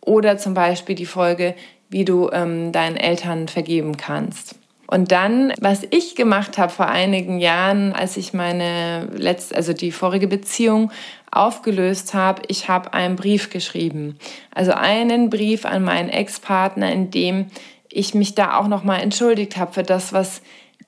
Oder 0.00 0.38
zum 0.38 0.54
Beispiel 0.54 0.96
die 0.96 1.06
Folge, 1.06 1.54
wie 1.88 2.04
du 2.04 2.28
ähm, 2.32 2.72
deinen 2.72 2.96
Eltern 2.96 3.46
vergeben 3.46 3.96
kannst. 3.96 4.56
Und 4.88 5.12
dann, 5.12 5.52
was 5.60 5.86
ich 5.90 6.16
gemacht 6.16 6.58
habe 6.58 6.72
vor 6.72 6.88
einigen 6.88 7.38
Jahren, 7.38 7.92
als 7.92 8.16
ich 8.16 8.32
meine 8.32 9.06
letzte, 9.14 9.54
also 9.54 9.72
die 9.72 9.92
vorige 9.92 10.26
Beziehung 10.26 10.90
aufgelöst 11.30 12.12
habe, 12.12 12.42
ich 12.48 12.68
habe 12.68 12.92
einen 12.92 13.14
Brief 13.14 13.50
geschrieben. 13.50 14.18
Also 14.52 14.72
einen 14.72 15.30
Brief 15.30 15.64
an 15.64 15.84
meinen 15.84 16.08
Ex-Partner, 16.08 16.90
in 16.90 17.12
dem 17.12 17.46
ich 17.88 18.14
mich 18.14 18.34
da 18.34 18.58
auch 18.58 18.66
nochmal 18.66 19.00
entschuldigt 19.00 19.56
habe 19.56 19.74
für 19.74 19.84
das, 19.84 20.12
was 20.12 20.42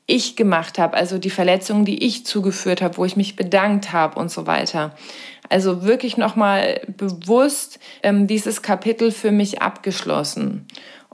ich 0.08 0.36
gemacht 0.36 0.78
habe, 0.78 0.96
also 0.96 1.18
die 1.18 1.30
Verletzungen, 1.30 1.84
die 1.84 2.04
ich 2.04 2.26
zugeführt 2.26 2.82
habe, 2.82 2.96
wo 2.96 3.04
ich 3.04 3.14
mich 3.14 3.36
bedankt 3.36 3.92
habe 3.92 4.18
und 4.18 4.30
so 4.30 4.46
weiter. 4.46 4.96
Also 5.50 5.84
wirklich 5.84 6.16
nochmal 6.16 6.80
bewusst 6.96 7.78
ähm, 8.02 8.26
dieses 8.26 8.62
Kapitel 8.62 9.12
für 9.12 9.30
mich 9.30 9.62
abgeschlossen. 9.62 10.66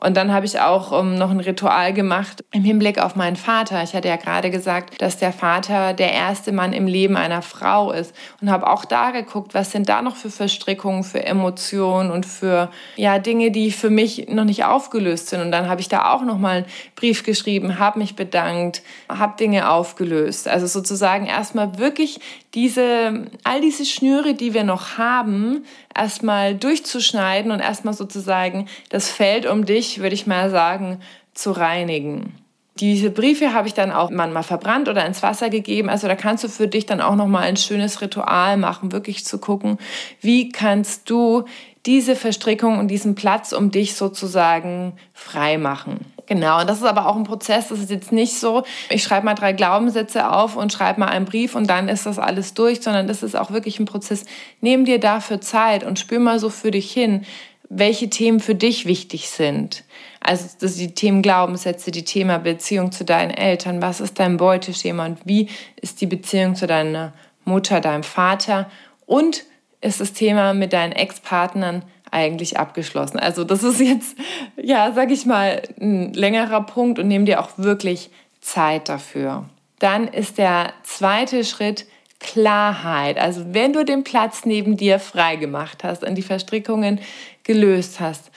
Und 0.04 0.18
dann 0.18 0.34
habe 0.34 0.44
ich 0.44 0.60
auch 0.60 1.00
ähm, 1.00 1.16
noch 1.16 1.30
ein 1.30 1.40
Ritual 1.40 1.94
gemacht 1.94 2.44
im 2.52 2.62
Hinblick 2.62 2.98
auf 2.98 3.16
meinen 3.16 3.36
Vater. 3.36 3.82
Ich 3.82 3.94
hatte 3.94 4.08
ja 4.08 4.16
gerade 4.16 4.50
gesagt, 4.50 5.00
dass 5.00 5.16
der 5.16 5.32
Vater 5.32 5.94
der 5.94 6.12
erste 6.12 6.52
Mann 6.52 6.74
im 6.74 6.86
Leben 6.86 7.16
einer 7.16 7.40
Frau 7.40 7.90
ist 7.90 8.14
und 8.42 8.50
habe 8.50 8.68
auch 8.68 8.84
da 8.84 9.12
geguckt, 9.12 9.54
was 9.54 9.72
sind 9.72 9.88
da 9.88 10.02
noch 10.02 10.16
für 10.16 10.28
Verstrickungen, 10.28 11.04
für 11.04 11.24
Emotionen 11.24 12.10
und 12.10 12.26
für 12.26 12.70
ja 12.96 13.18
Dinge, 13.18 13.50
die 13.50 13.70
für 13.70 13.88
mich 13.88 14.28
noch 14.28 14.44
nicht 14.44 14.66
aufgelöst 14.66 15.28
sind. 15.28 15.40
Und 15.40 15.50
dann 15.52 15.70
habe 15.70 15.80
ich 15.80 15.88
da 15.88 16.12
auch 16.12 16.22
noch 16.22 16.36
mal 16.36 16.56
einen 16.58 16.66
Brief 16.96 17.22
geschrieben, 17.22 17.78
habe 17.78 17.98
mich 17.98 18.14
bedankt, 18.14 18.82
habe 19.08 19.38
Dinge 19.38 19.70
aufgelöst. 19.70 20.48
Also 20.48 20.66
sozusagen 20.66 21.24
erstmal 21.24 21.78
wirklich 21.78 22.20
diese 22.52 23.24
all 23.42 23.62
diese 23.62 23.86
Schnüre, 23.86 24.34
die 24.34 24.52
wir 24.52 24.64
noch 24.64 24.98
haben, 24.98 25.64
erstmal 25.96 26.54
durchzuschneiden 26.54 27.50
und 27.50 27.60
erstmal 27.60 27.94
sozusagen 27.94 28.68
das 28.88 29.10
Feld 29.10 29.46
um 29.46 29.64
dich, 29.64 30.00
würde 30.00 30.14
ich 30.14 30.26
mal 30.26 30.50
sagen, 30.50 31.00
zu 31.34 31.52
reinigen. 31.52 32.34
Diese 32.80 33.10
Briefe 33.10 33.52
habe 33.52 33.68
ich 33.68 33.74
dann 33.74 33.92
auch 33.92 34.10
manchmal 34.10 34.42
verbrannt 34.42 34.88
oder 34.88 35.06
ins 35.06 35.22
Wasser 35.22 35.48
gegeben. 35.48 35.88
Also 35.88 36.08
da 36.08 36.16
kannst 36.16 36.42
du 36.42 36.48
für 36.48 36.66
dich 36.66 36.86
dann 36.86 37.00
auch 37.00 37.14
noch 37.14 37.28
mal 37.28 37.42
ein 37.42 37.56
schönes 37.56 38.00
Ritual 38.00 38.56
machen, 38.56 38.90
wirklich 38.90 39.24
zu 39.24 39.38
gucken, 39.38 39.78
wie 40.20 40.48
kannst 40.48 41.08
du 41.08 41.44
diese 41.86 42.16
Verstrickung 42.16 42.78
und 42.78 42.88
diesen 42.88 43.14
Platz 43.14 43.52
um 43.52 43.70
dich 43.70 43.94
sozusagen 43.94 44.94
frei 45.12 45.58
machen. 45.58 46.00
Genau, 46.26 46.60
und 46.60 46.68
das 46.68 46.78
ist 46.78 46.84
aber 46.84 47.06
auch 47.06 47.16
ein 47.16 47.24
Prozess. 47.24 47.68
Das 47.68 47.78
ist 47.78 47.90
jetzt 47.90 48.12
nicht 48.12 48.38
so, 48.38 48.62
ich 48.88 49.02
schreibe 49.02 49.26
mal 49.26 49.34
drei 49.34 49.52
Glaubenssätze 49.52 50.30
auf 50.30 50.56
und 50.56 50.72
schreibe 50.72 51.00
mal 51.00 51.08
einen 51.08 51.26
Brief 51.26 51.54
und 51.54 51.68
dann 51.68 51.88
ist 51.88 52.06
das 52.06 52.18
alles 52.18 52.54
durch, 52.54 52.80
sondern 52.80 53.06
das 53.06 53.22
ist 53.22 53.36
auch 53.36 53.50
wirklich 53.50 53.78
ein 53.78 53.84
Prozess. 53.84 54.24
Nimm 54.60 54.84
dir 54.86 54.98
dafür 54.98 55.40
Zeit 55.40 55.84
und 55.84 55.98
spür 55.98 56.20
mal 56.20 56.38
so 56.38 56.48
für 56.48 56.70
dich 56.70 56.90
hin, 56.90 57.26
welche 57.68 58.08
Themen 58.08 58.40
für 58.40 58.54
dich 58.54 58.86
wichtig 58.86 59.28
sind. 59.28 59.84
Also 60.20 60.48
das 60.58 60.76
die 60.76 60.94
Themen 60.94 61.20
Glaubenssätze, 61.20 61.90
die 61.90 62.04
Thema 62.04 62.38
Beziehung 62.38 62.92
zu 62.92 63.04
deinen 63.04 63.30
Eltern, 63.30 63.82
was 63.82 64.00
ist 64.00 64.18
dein 64.18 64.38
Beuteschema 64.38 65.04
und 65.04 65.18
wie 65.24 65.50
ist 65.80 66.00
die 66.00 66.06
Beziehung 66.06 66.54
zu 66.54 66.66
deiner 66.66 67.12
Mutter, 67.44 67.80
deinem 67.80 68.02
Vater 68.02 68.70
und 69.04 69.44
ist 69.82 70.00
das 70.00 70.14
Thema 70.14 70.54
mit 70.54 70.72
deinen 70.72 70.92
Ex-Partnern 70.92 71.84
eigentlich 72.14 72.58
abgeschlossen. 72.58 73.18
Also 73.18 73.44
das 73.44 73.62
ist 73.62 73.80
jetzt, 73.80 74.16
ja, 74.56 74.92
sag 74.92 75.10
ich 75.10 75.26
mal, 75.26 75.62
ein 75.80 76.12
längerer 76.14 76.62
Punkt 76.62 76.98
und 76.98 77.08
nimm 77.08 77.26
dir 77.26 77.40
auch 77.40 77.50
wirklich 77.56 78.10
Zeit 78.40 78.88
dafür. 78.88 79.44
Dann 79.80 80.08
ist 80.08 80.38
der 80.38 80.72
zweite 80.84 81.44
Schritt 81.44 81.86
Klarheit. 82.20 83.18
Also 83.18 83.52
wenn 83.52 83.72
du 83.72 83.84
den 83.84 84.04
Platz 84.04 84.46
neben 84.46 84.76
dir 84.76 84.98
freigemacht 84.98 85.84
hast 85.84 86.04
und 86.04 86.14
die 86.14 86.22
Verstrickungen 86.22 87.00
gelöst 87.42 88.00
hast, 88.00 88.30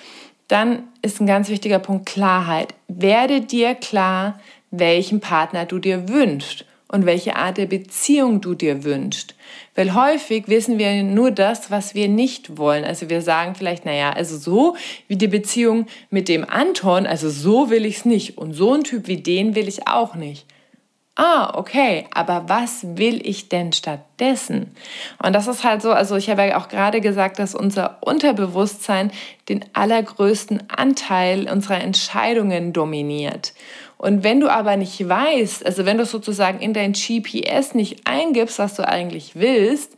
dann 0.48 0.84
ist 1.01 1.22
ein 1.22 1.27
ganz 1.27 1.50
wichtiger 1.50 1.79
Punkt 1.79 2.07
Klarheit. 2.07 2.74
Werde 2.88 3.41
dir 3.41 3.75
klar, 3.75 4.39
welchen 4.72 5.19
Partner 5.19 5.65
du 5.65 5.79
dir 5.79 6.10
wünschst 6.10 6.65
und 6.88 7.06
welche 7.06 7.36
Art 7.36 7.58
der 7.58 7.65
Beziehung 7.65 8.41
du 8.41 8.53
dir 8.53 8.84
wünschst. 8.84 9.36
Weil 9.75 9.94
häufig 9.94 10.48
wissen 10.48 10.77
wir 10.77 11.03
nur 11.03 11.32
das, 11.32 11.70
was 11.70 11.94
wir 11.96 12.08
nicht 12.08 12.58
wollen. 12.58 12.84
Also 12.84 13.10
wir 13.10 13.22
sagen 13.22 13.56
vielleicht, 13.56 13.86
naja, 13.86 14.12
also 14.12 14.38
so 14.38 14.75
wie 15.08 15.17
die 15.17 15.27
Beziehung 15.27 15.88
mit 16.10 16.29
dem 16.29 16.44
Anton, 16.50 17.06
also 17.06 17.29
so 17.29 17.70
will 17.70 17.86
ich 17.86 17.98
es 17.98 18.06
nicht. 18.06 18.38
Und 18.38 18.53
so 18.53 18.74
ein 18.74 18.84
Typ 18.84 19.08
wie 19.08 19.17
den 19.17 19.56
will 19.56 19.67
ich 19.67 19.88
auch 19.88 20.15
nicht. 20.15 20.46
Ah, 21.20 21.58
okay, 21.58 22.06
aber 22.13 22.48
was 22.48 22.96
will 22.96 23.27
ich 23.27 23.50
denn 23.50 23.74
stattdessen? 23.74 24.75
Und 25.17 25.34
das 25.34 25.48
ist 25.48 25.63
halt 25.63 25.82
so, 25.82 25.91
also 25.91 26.15
ich 26.15 26.29
habe 26.29 26.46
ja 26.46 26.60
auch 26.60 26.67
gerade 26.67 27.01
gesagt, 27.01 27.39
dass 27.39 27.56
unser 27.56 27.98
Unterbewusstsein 28.01 29.12
den 29.50 29.65
allergrößten 29.74 30.70
Anteil 30.70 31.50
unserer 31.50 31.82
Entscheidungen 31.82 32.72
dominiert. 32.72 33.53
Und 33.98 34.24
wenn 34.24 34.39
du 34.39 34.50
aber 34.50 34.77
nicht 34.77 35.08
weißt, 35.08 35.66
also 35.66 35.86
wenn 35.86 35.98
du 35.98 36.06
sozusagen 36.06 36.60
in 36.60 36.74
dein 36.74 36.94
GPS 36.94 37.74
nicht 37.74 38.01
eingibst, 38.08 38.60
was 38.60 38.75
du 38.75 38.88
eigentlich 38.88 39.36
willst, 39.36 39.98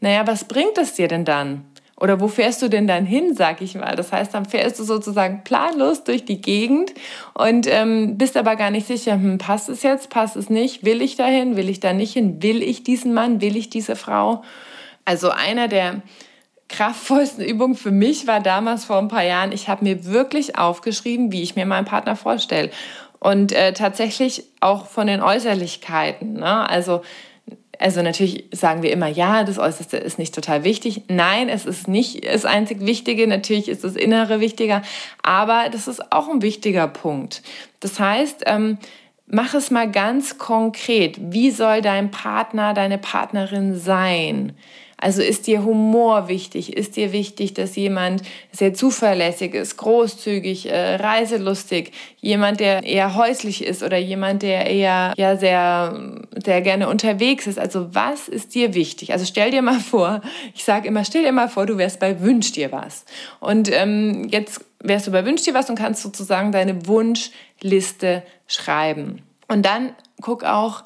naja, 0.00 0.26
was 0.26 0.44
bringt 0.44 0.78
es 0.78 0.94
dir 0.94 1.08
denn 1.08 1.24
dann? 1.24 1.64
Oder 2.00 2.18
wo 2.18 2.28
fährst 2.28 2.62
du 2.62 2.68
denn 2.68 2.86
dann 2.86 3.04
hin, 3.04 3.34
sag 3.34 3.60
ich 3.60 3.74
mal? 3.74 3.94
Das 3.94 4.10
heißt, 4.10 4.32
dann 4.32 4.46
fährst 4.46 4.78
du 4.78 4.84
sozusagen 4.84 5.44
planlos 5.44 6.02
durch 6.02 6.24
die 6.24 6.40
Gegend 6.40 6.94
und 7.34 7.66
ähm, 7.66 8.16
bist 8.16 8.38
aber 8.38 8.56
gar 8.56 8.70
nicht 8.70 8.86
sicher, 8.86 9.12
hm, 9.12 9.36
passt 9.36 9.68
es 9.68 9.82
jetzt, 9.82 10.08
passt 10.08 10.34
es 10.34 10.48
nicht, 10.48 10.82
will 10.82 11.02
ich 11.02 11.16
dahin, 11.16 11.56
will 11.56 11.68
ich 11.68 11.78
da 11.78 11.92
nicht 11.92 12.14
hin, 12.14 12.42
will 12.42 12.62
ich 12.62 12.84
diesen 12.84 13.12
Mann, 13.12 13.42
will 13.42 13.54
ich 13.54 13.68
diese 13.68 13.96
Frau? 13.96 14.42
Also 15.04 15.28
einer 15.28 15.68
der 15.68 16.00
kraftvollsten 16.70 17.44
Übungen 17.44 17.74
für 17.74 17.90
mich 17.90 18.26
war 18.26 18.40
damals 18.40 18.86
vor 18.86 18.98
ein 18.98 19.08
paar 19.08 19.24
Jahren, 19.24 19.52
ich 19.52 19.68
habe 19.68 19.84
mir 19.84 20.06
wirklich 20.06 20.56
aufgeschrieben, 20.56 21.32
wie 21.32 21.42
ich 21.42 21.54
mir 21.54 21.66
meinen 21.66 21.84
Partner 21.84 22.16
vorstelle. 22.16 22.70
Und 23.20 23.52
äh, 23.52 23.74
tatsächlich 23.74 24.44
auch 24.60 24.86
von 24.86 25.06
den 25.06 25.22
Äußerlichkeiten. 25.22 26.32
Ne? 26.34 26.68
Also, 26.68 27.02
also 27.78 28.02
natürlich 28.02 28.46
sagen 28.52 28.82
wir 28.82 28.92
immer, 28.92 29.08
ja, 29.08 29.44
das 29.44 29.58
Äußerste 29.58 29.98
ist 29.98 30.18
nicht 30.18 30.34
total 30.34 30.64
wichtig. 30.64 31.02
Nein, 31.08 31.50
es 31.50 31.66
ist 31.66 31.86
nicht 31.86 32.26
das 32.26 32.46
einzig 32.46 32.80
Wichtige. 32.80 33.26
Natürlich 33.26 33.68
ist 33.68 33.84
das 33.84 33.94
Innere 33.94 34.40
wichtiger, 34.40 34.82
aber 35.22 35.68
das 35.70 35.86
ist 35.86 36.12
auch 36.12 36.28
ein 36.28 36.42
wichtiger 36.42 36.88
Punkt. 36.88 37.42
Das 37.80 38.00
heißt, 38.00 38.44
ähm, 38.46 38.78
mach 39.26 39.52
es 39.54 39.70
mal 39.70 39.90
ganz 39.90 40.38
konkret. 40.38 41.16
Wie 41.20 41.50
soll 41.50 41.82
dein 41.82 42.10
Partner, 42.10 42.72
deine 42.72 42.98
Partnerin 42.98 43.78
sein? 43.78 44.54
Also 45.00 45.22
ist 45.22 45.46
dir 45.46 45.64
Humor 45.64 46.28
wichtig? 46.28 46.76
Ist 46.76 46.96
dir 46.96 47.12
wichtig, 47.12 47.54
dass 47.54 47.74
jemand 47.74 48.22
sehr 48.52 48.74
zuverlässig 48.74 49.54
ist, 49.54 49.78
großzügig, 49.78 50.70
äh, 50.70 50.96
reiselustig, 50.96 51.92
jemand, 52.20 52.60
der 52.60 52.84
eher 52.84 53.14
häuslich 53.14 53.64
ist 53.64 53.82
oder 53.82 53.96
jemand, 53.96 54.42
der 54.42 54.66
eher 54.66 55.14
ja 55.16 55.36
sehr, 55.36 56.20
sehr 56.44 56.60
gerne 56.60 56.88
unterwegs 56.88 57.46
ist? 57.46 57.58
Also 57.58 57.94
was 57.94 58.28
ist 58.28 58.54
dir 58.54 58.74
wichtig? 58.74 59.12
Also 59.12 59.24
stell 59.24 59.50
dir 59.50 59.62
mal 59.62 59.80
vor, 59.80 60.20
ich 60.54 60.64
sage 60.64 60.86
immer, 60.86 61.02
stell 61.06 61.24
dir 61.24 61.32
mal 61.32 61.48
vor, 61.48 61.64
du 61.64 61.78
wärst 61.78 61.98
bei 61.98 62.20
Wünsch 62.20 62.52
dir 62.52 62.70
was. 62.70 63.06
Und 63.40 63.72
ähm, 63.72 64.28
jetzt 64.30 64.62
wärst 64.80 65.06
du 65.06 65.12
bei 65.12 65.24
Wünsch 65.24 65.42
dir 65.44 65.54
was 65.54 65.70
und 65.70 65.78
kannst 65.78 66.02
sozusagen 66.02 66.52
deine 66.52 66.86
Wunschliste 66.86 68.22
schreiben. 68.46 69.22
Und 69.48 69.64
dann 69.64 69.94
guck 70.20 70.44
auch, 70.44 70.82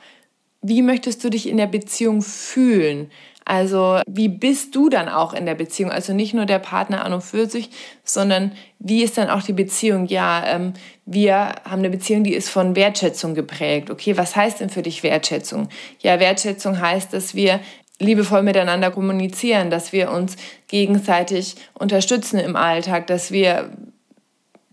wie 0.63 0.81
möchtest 0.81 1.23
du 1.23 1.29
dich 1.29 1.47
in 1.47 1.59
der 1.59 1.67
Beziehung 1.67 2.23
fühlen? 2.23 3.11
Also 3.45 4.01
wie 4.07 4.29
bist 4.29 4.75
du 4.75 4.89
dann 4.89 5.09
auch 5.09 5.35
in 5.35 5.45
der 5.45 5.55
Beziehung? 5.55 5.91
Also 5.91 6.15
nicht 6.15 6.33
nur 6.33 6.47
der 6.47 6.59
Partner 6.59 7.05
an 7.05 7.13
und 7.13 7.23
für 7.23 7.47
sich, 7.47 7.71
sondern 8.03 8.53
wie 8.79 9.03
ist 9.03 9.19
dann 9.19 9.29
auch 9.29 9.43
die 9.43 9.53
Beziehung? 9.53 10.07
Ja, 10.07 10.45
ähm, 10.47 10.73
wir 11.05 11.55
haben 11.65 11.81
eine 11.81 11.91
Beziehung, 11.91 12.25
die 12.25 12.35
ist 12.35 12.49
von 12.49 12.75
Wertschätzung 12.75 13.35
geprägt. 13.35 13.91
Okay, 13.91 14.17
was 14.17 14.35
heißt 14.35 14.61
denn 14.61 14.71
für 14.71 14.83
dich 14.83 15.03
Wertschätzung? 15.03 15.69
Ja, 16.01 16.21
Wertschätzung 16.21 16.81
heißt, 16.81 17.13
dass 17.13 17.35
wir 17.35 17.61
liebevoll 18.01 18.43
miteinander 18.43 18.91
kommunizieren, 18.91 19.71
dass 19.71 19.93
wir 19.93 20.11
uns 20.11 20.37
gegenseitig 20.69 21.57
unterstützen 21.75 22.39
im 22.39 22.57
Alltag, 22.57 23.07
dass 23.07 23.31
wir 23.31 23.71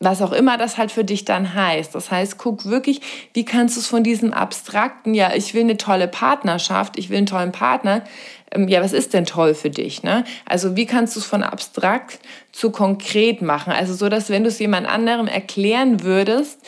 was 0.01 0.21
auch 0.23 0.31
immer 0.31 0.57
das 0.57 0.77
halt 0.77 0.91
für 0.91 1.03
dich 1.03 1.25
dann 1.25 1.53
heißt. 1.53 1.93
Das 1.93 2.09
heißt, 2.09 2.39
guck 2.39 2.65
wirklich, 2.65 3.01
wie 3.33 3.45
kannst 3.45 3.75
du 3.75 3.81
es 3.81 3.87
von 3.87 4.03
diesem 4.03 4.33
abstrakten, 4.33 5.13
ja, 5.13 5.33
ich 5.33 5.53
will 5.53 5.61
eine 5.61 5.77
tolle 5.77 6.07
Partnerschaft, 6.07 6.97
ich 6.97 7.09
will 7.09 7.17
einen 7.17 7.27
tollen 7.27 7.51
Partner, 7.51 8.03
ja, 8.55 8.81
was 8.81 8.93
ist 8.93 9.13
denn 9.13 9.25
toll 9.25 9.53
für 9.53 9.69
dich? 9.69 10.03
Ne? 10.03 10.23
Also 10.45 10.75
wie 10.75 10.85
kannst 10.85 11.15
du 11.15 11.19
es 11.19 11.25
von 11.25 11.43
abstrakt 11.43 12.19
zu 12.51 12.71
konkret 12.71 13.41
machen? 13.41 13.71
Also 13.71 13.93
so, 13.93 14.09
dass 14.09 14.29
wenn 14.29 14.43
du 14.43 14.49
es 14.49 14.59
jemand 14.59 14.87
anderem 14.87 15.27
erklären 15.27 16.03
würdest, 16.03 16.59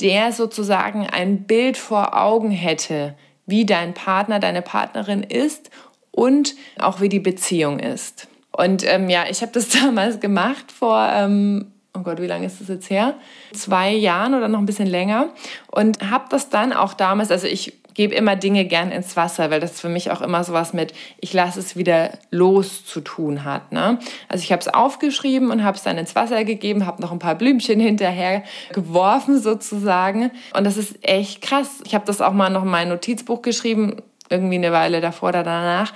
der 0.00 0.32
sozusagen 0.32 1.06
ein 1.06 1.44
Bild 1.44 1.76
vor 1.76 2.20
Augen 2.20 2.50
hätte, 2.50 3.14
wie 3.46 3.64
dein 3.64 3.94
Partner, 3.94 4.38
deine 4.38 4.62
Partnerin 4.62 5.22
ist 5.22 5.70
und 6.10 6.54
auch 6.78 7.00
wie 7.00 7.08
die 7.08 7.20
Beziehung 7.20 7.78
ist. 7.78 8.28
Und 8.52 8.84
ähm, 8.86 9.08
ja, 9.08 9.24
ich 9.28 9.42
habe 9.42 9.52
das 9.52 9.68
damals 9.82 10.20
gemacht 10.20 10.70
vor 10.72 11.08
ähm, 11.12 11.72
oh 11.96 12.00
Gott, 12.00 12.20
wie 12.20 12.26
lange 12.26 12.46
ist 12.46 12.60
das 12.60 12.68
jetzt 12.68 12.90
her? 12.90 13.14
Zwei 13.52 13.92
Jahren 13.92 14.34
oder 14.34 14.48
noch 14.48 14.58
ein 14.58 14.66
bisschen 14.66 14.86
länger. 14.86 15.30
Und 15.70 16.10
habe 16.10 16.26
das 16.30 16.48
dann 16.48 16.72
auch 16.72 16.94
damals, 16.94 17.30
also 17.30 17.46
ich 17.46 17.79
gebe 17.94 18.14
immer 18.14 18.36
Dinge 18.36 18.64
gern 18.64 18.90
ins 18.90 19.16
Wasser, 19.16 19.50
weil 19.50 19.60
das 19.60 19.80
für 19.80 19.88
mich 19.88 20.10
auch 20.10 20.20
immer 20.20 20.44
sowas 20.44 20.72
mit, 20.72 20.92
ich 21.20 21.32
lasse 21.32 21.60
es 21.60 21.76
wieder 21.76 22.10
los 22.30 22.84
zu 22.84 23.00
tun 23.00 23.44
hat. 23.44 23.72
Ne? 23.72 23.98
Also 24.28 24.42
ich 24.42 24.52
habe 24.52 24.60
es 24.60 24.68
aufgeschrieben 24.68 25.50
und 25.50 25.64
habe 25.64 25.76
es 25.76 25.82
dann 25.82 25.98
ins 25.98 26.14
Wasser 26.14 26.44
gegeben, 26.44 26.86
habe 26.86 27.02
noch 27.02 27.12
ein 27.12 27.18
paar 27.18 27.34
Blümchen 27.34 27.80
hinterher 27.80 28.42
geworfen 28.72 29.40
sozusagen. 29.40 30.30
Und 30.54 30.64
das 30.64 30.76
ist 30.76 30.96
echt 31.02 31.42
krass. 31.42 31.80
Ich 31.84 31.94
habe 31.94 32.06
das 32.06 32.20
auch 32.20 32.32
mal 32.32 32.50
noch 32.50 32.62
in 32.62 32.70
mein 32.70 32.88
Notizbuch 32.88 33.42
geschrieben, 33.42 34.02
irgendwie 34.28 34.56
eine 34.56 34.72
Weile 34.72 35.00
davor 35.00 35.30
oder 35.30 35.42
danach. 35.42 35.92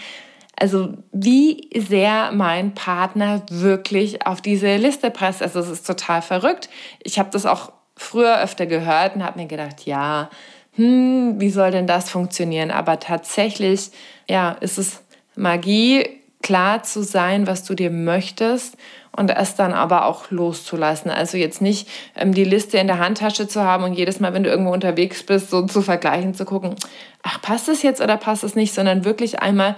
Also 0.56 0.94
wie 1.12 1.68
sehr 1.76 2.30
mein 2.32 2.74
Partner 2.74 3.42
wirklich 3.50 4.26
auf 4.26 4.40
diese 4.40 4.76
Liste 4.76 5.10
presst. 5.10 5.42
Also 5.42 5.60
es 5.60 5.68
ist 5.68 5.86
total 5.86 6.22
verrückt. 6.22 6.68
Ich 7.02 7.18
habe 7.18 7.30
das 7.30 7.44
auch 7.44 7.72
früher 7.96 8.40
öfter 8.40 8.66
gehört 8.66 9.16
und 9.16 9.24
habe 9.24 9.40
mir 9.40 9.46
gedacht, 9.46 9.84
ja, 9.86 10.30
hm, 10.76 11.40
wie 11.40 11.50
soll 11.50 11.70
denn 11.70 11.86
das 11.86 12.10
funktionieren? 12.10 12.70
Aber 12.70 13.00
tatsächlich, 13.00 13.90
ja, 14.28 14.52
ist 14.52 14.78
es 14.78 15.02
Magie, 15.36 16.04
klar 16.42 16.82
zu 16.82 17.02
sein, 17.02 17.46
was 17.46 17.64
du 17.64 17.74
dir 17.74 17.90
möchtest 17.90 18.76
und 19.16 19.30
es 19.30 19.54
dann 19.54 19.72
aber 19.72 20.04
auch 20.04 20.30
loszulassen. 20.30 21.10
Also 21.10 21.38
jetzt 21.38 21.62
nicht 21.62 21.88
ähm, 22.16 22.34
die 22.34 22.44
Liste 22.44 22.76
in 22.78 22.86
der 22.86 22.98
Handtasche 22.98 23.48
zu 23.48 23.62
haben 23.62 23.84
und 23.84 23.94
jedes 23.94 24.20
Mal, 24.20 24.34
wenn 24.34 24.42
du 24.42 24.50
irgendwo 24.50 24.72
unterwegs 24.72 25.22
bist, 25.22 25.50
so 25.50 25.64
zu 25.66 25.80
vergleichen, 25.80 26.34
zu 26.34 26.44
gucken, 26.44 26.74
ach, 27.22 27.40
passt 27.40 27.68
es 27.68 27.82
jetzt 27.82 28.02
oder 28.02 28.16
passt 28.16 28.44
es 28.44 28.56
nicht, 28.56 28.74
sondern 28.74 29.04
wirklich 29.04 29.40
einmal 29.40 29.76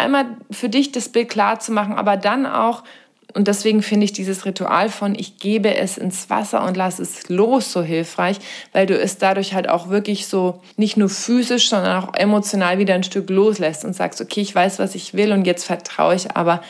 einmal 0.00 0.26
für 0.50 0.68
dich 0.68 0.92
das 0.92 1.08
Bild 1.08 1.28
klar 1.28 1.60
zu 1.60 1.72
machen, 1.72 1.94
aber 1.94 2.16
dann 2.16 2.46
auch, 2.46 2.82
und 3.34 3.48
deswegen 3.48 3.82
finde 3.82 4.04
ich 4.04 4.12
dieses 4.12 4.44
Ritual 4.44 4.88
von 4.88 5.14
ich 5.14 5.38
gebe 5.38 5.74
es 5.74 5.98
ins 5.98 6.30
Wasser 6.30 6.64
und 6.64 6.76
lasse 6.76 7.02
es 7.02 7.28
los 7.28 7.72
so 7.72 7.82
hilfreich, 7.82 8.38
weil 8.72 8.86
du 8.86 8.98
es 8.98 9.18
dadurch 9.18 9.54
halt 9.54 9.68
auch 9.68 9.88
wirklich 9.88 10.26
so 10.26 10.60
nicht 10.76 10.96
nur 10.96 11.08
physisch, 11.08 11.68
sondern 11.68 12.02
auch 12.02 12.14
emotional 12.14 12.78
wieder 12.78 12.94
ein 12.94 13.04
Stück 13.04 13.30
loslässt 13.30 13.84
und 13.84 13.94
sagst, 13.94 14.20
okay, 14.20 14.40
ich 14.40 14.54
weiß, 14.54 14.78
was 14.78 14.94
ich 14.94 15.14
will 15.14 15.32
und 15.32 15.46
jetzt 15.46 15.64
vertraue 15.64 16.14
ich 16.14 16.36
aber, 16.36 16.62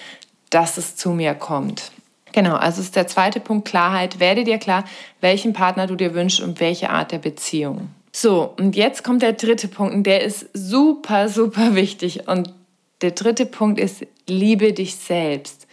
dass 0.50 0.76
es 0.76 0.96
zu 0.96 1.10
mir 1.10 1.34
kommt. 1.34 1.92
Genau, 2.32 2.54
also 2.54 2.80
ist 2.80 2.96
der 2.96 3.06
zweite 3.06 3.40
Punkt 3.40 3.66
Klarheit. 3.66 4.20
Werde 4.20 4.44
dir 4.44 4.58
klar, 4.58 4.84
welchen 5.20 5.52
Partner 5.52 5.86
du 5.86 5.96
dir 5.96 6.14
wünschst 6.14 6.40
und 6.40 6.60
welche 6.60 6.90
Art 6.90 7.12
der 7.12 7.18
Beziehung. 7.18 7.88
So, 8.12 8.54
und 8.58 8.76
jetzt 8.76 9.04
kommt 9.04 9.22
der 9.22 9.32
dritte 9.32 9.68
Punkt 9.68 9.94
und 9.94 10.04
der 10.04 10.22
ist 10.22 10.48
super, 10.52 11.28
super 11.28 11.74
wichtig 11.74 12.28
und 12.28 12.52
der 13.02 13.12
dritte 13.12 13.46
Punkt 13.46 13.80
ist, 13.80 14.06
liebe 14.28 14.72
dich 14.72 14.96
selbst. 14.96 15.66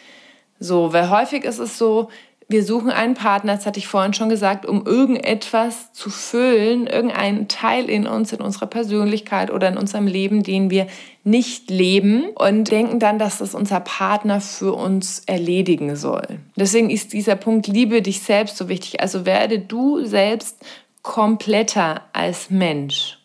So, 0.59 0.93
weil 0.93 1.09
häufig 1.09 1.43
ist 1.43 1.59
es 1.59 1.77
so, 1.77 2.09
wir 2.49 2.63
suchen 2.63 2.91
einen 2.91 3.13
Partner, 3.13 3.55
das 3.55 3.65
hatte 3.65 3.79
ich 3.79 3.87
vorhin 3.87 4.13
schon 4.13 4.29
gesagt, 4.29 4.65
um 4.65 4.85
irgendetwas 4.85 5.91
zu 5.91 6.09
füllen, 6.09 6.87
irgendeinen 6.87 7.49
Teil 7.49 7.89
in 7.89 8.07
uns, 8.07 8.31
in 8.31 8.39
unserer 8.39 8.67
Persönlichkeit 8.67 9.51
oder 9.51 9.67
in 9.67 9.77
unserem 9.77 10.07
Leben, 10.07 10.43
den 10.43 10.69
wir 10.69 10.87
nicht 11.25 11.69
leben 11.69 12.29
und 12.35 12.71
denken 12.71 12.99
dann, 12.99 13.19
dass 13.19 13.39
das 13.39 13.53
unser 13.53 13.81
Partner 13.81 14.39
für 14.39 14.73
uns 14.73 15.23
erledigen 15.25 15.97
soll. 15.97 16.39
Deswegen 16.55 16.89
ist 16.89 17.11
dieser 17.11 17.35
Punkt 17.35 17.67
Liebe 17.67 18.01
dich 18.01 18.21
selbst 18.21 18.55
so 18.55 18.69
wichtig. 18.69 19.01
Also 19.01 19.25
werde 19.25 19.59
du 19.59 20.05
selbst 20.05 20.63
kompletter 21.01 22.01
als 22.13 22.49
Mensch. 22.49 23.16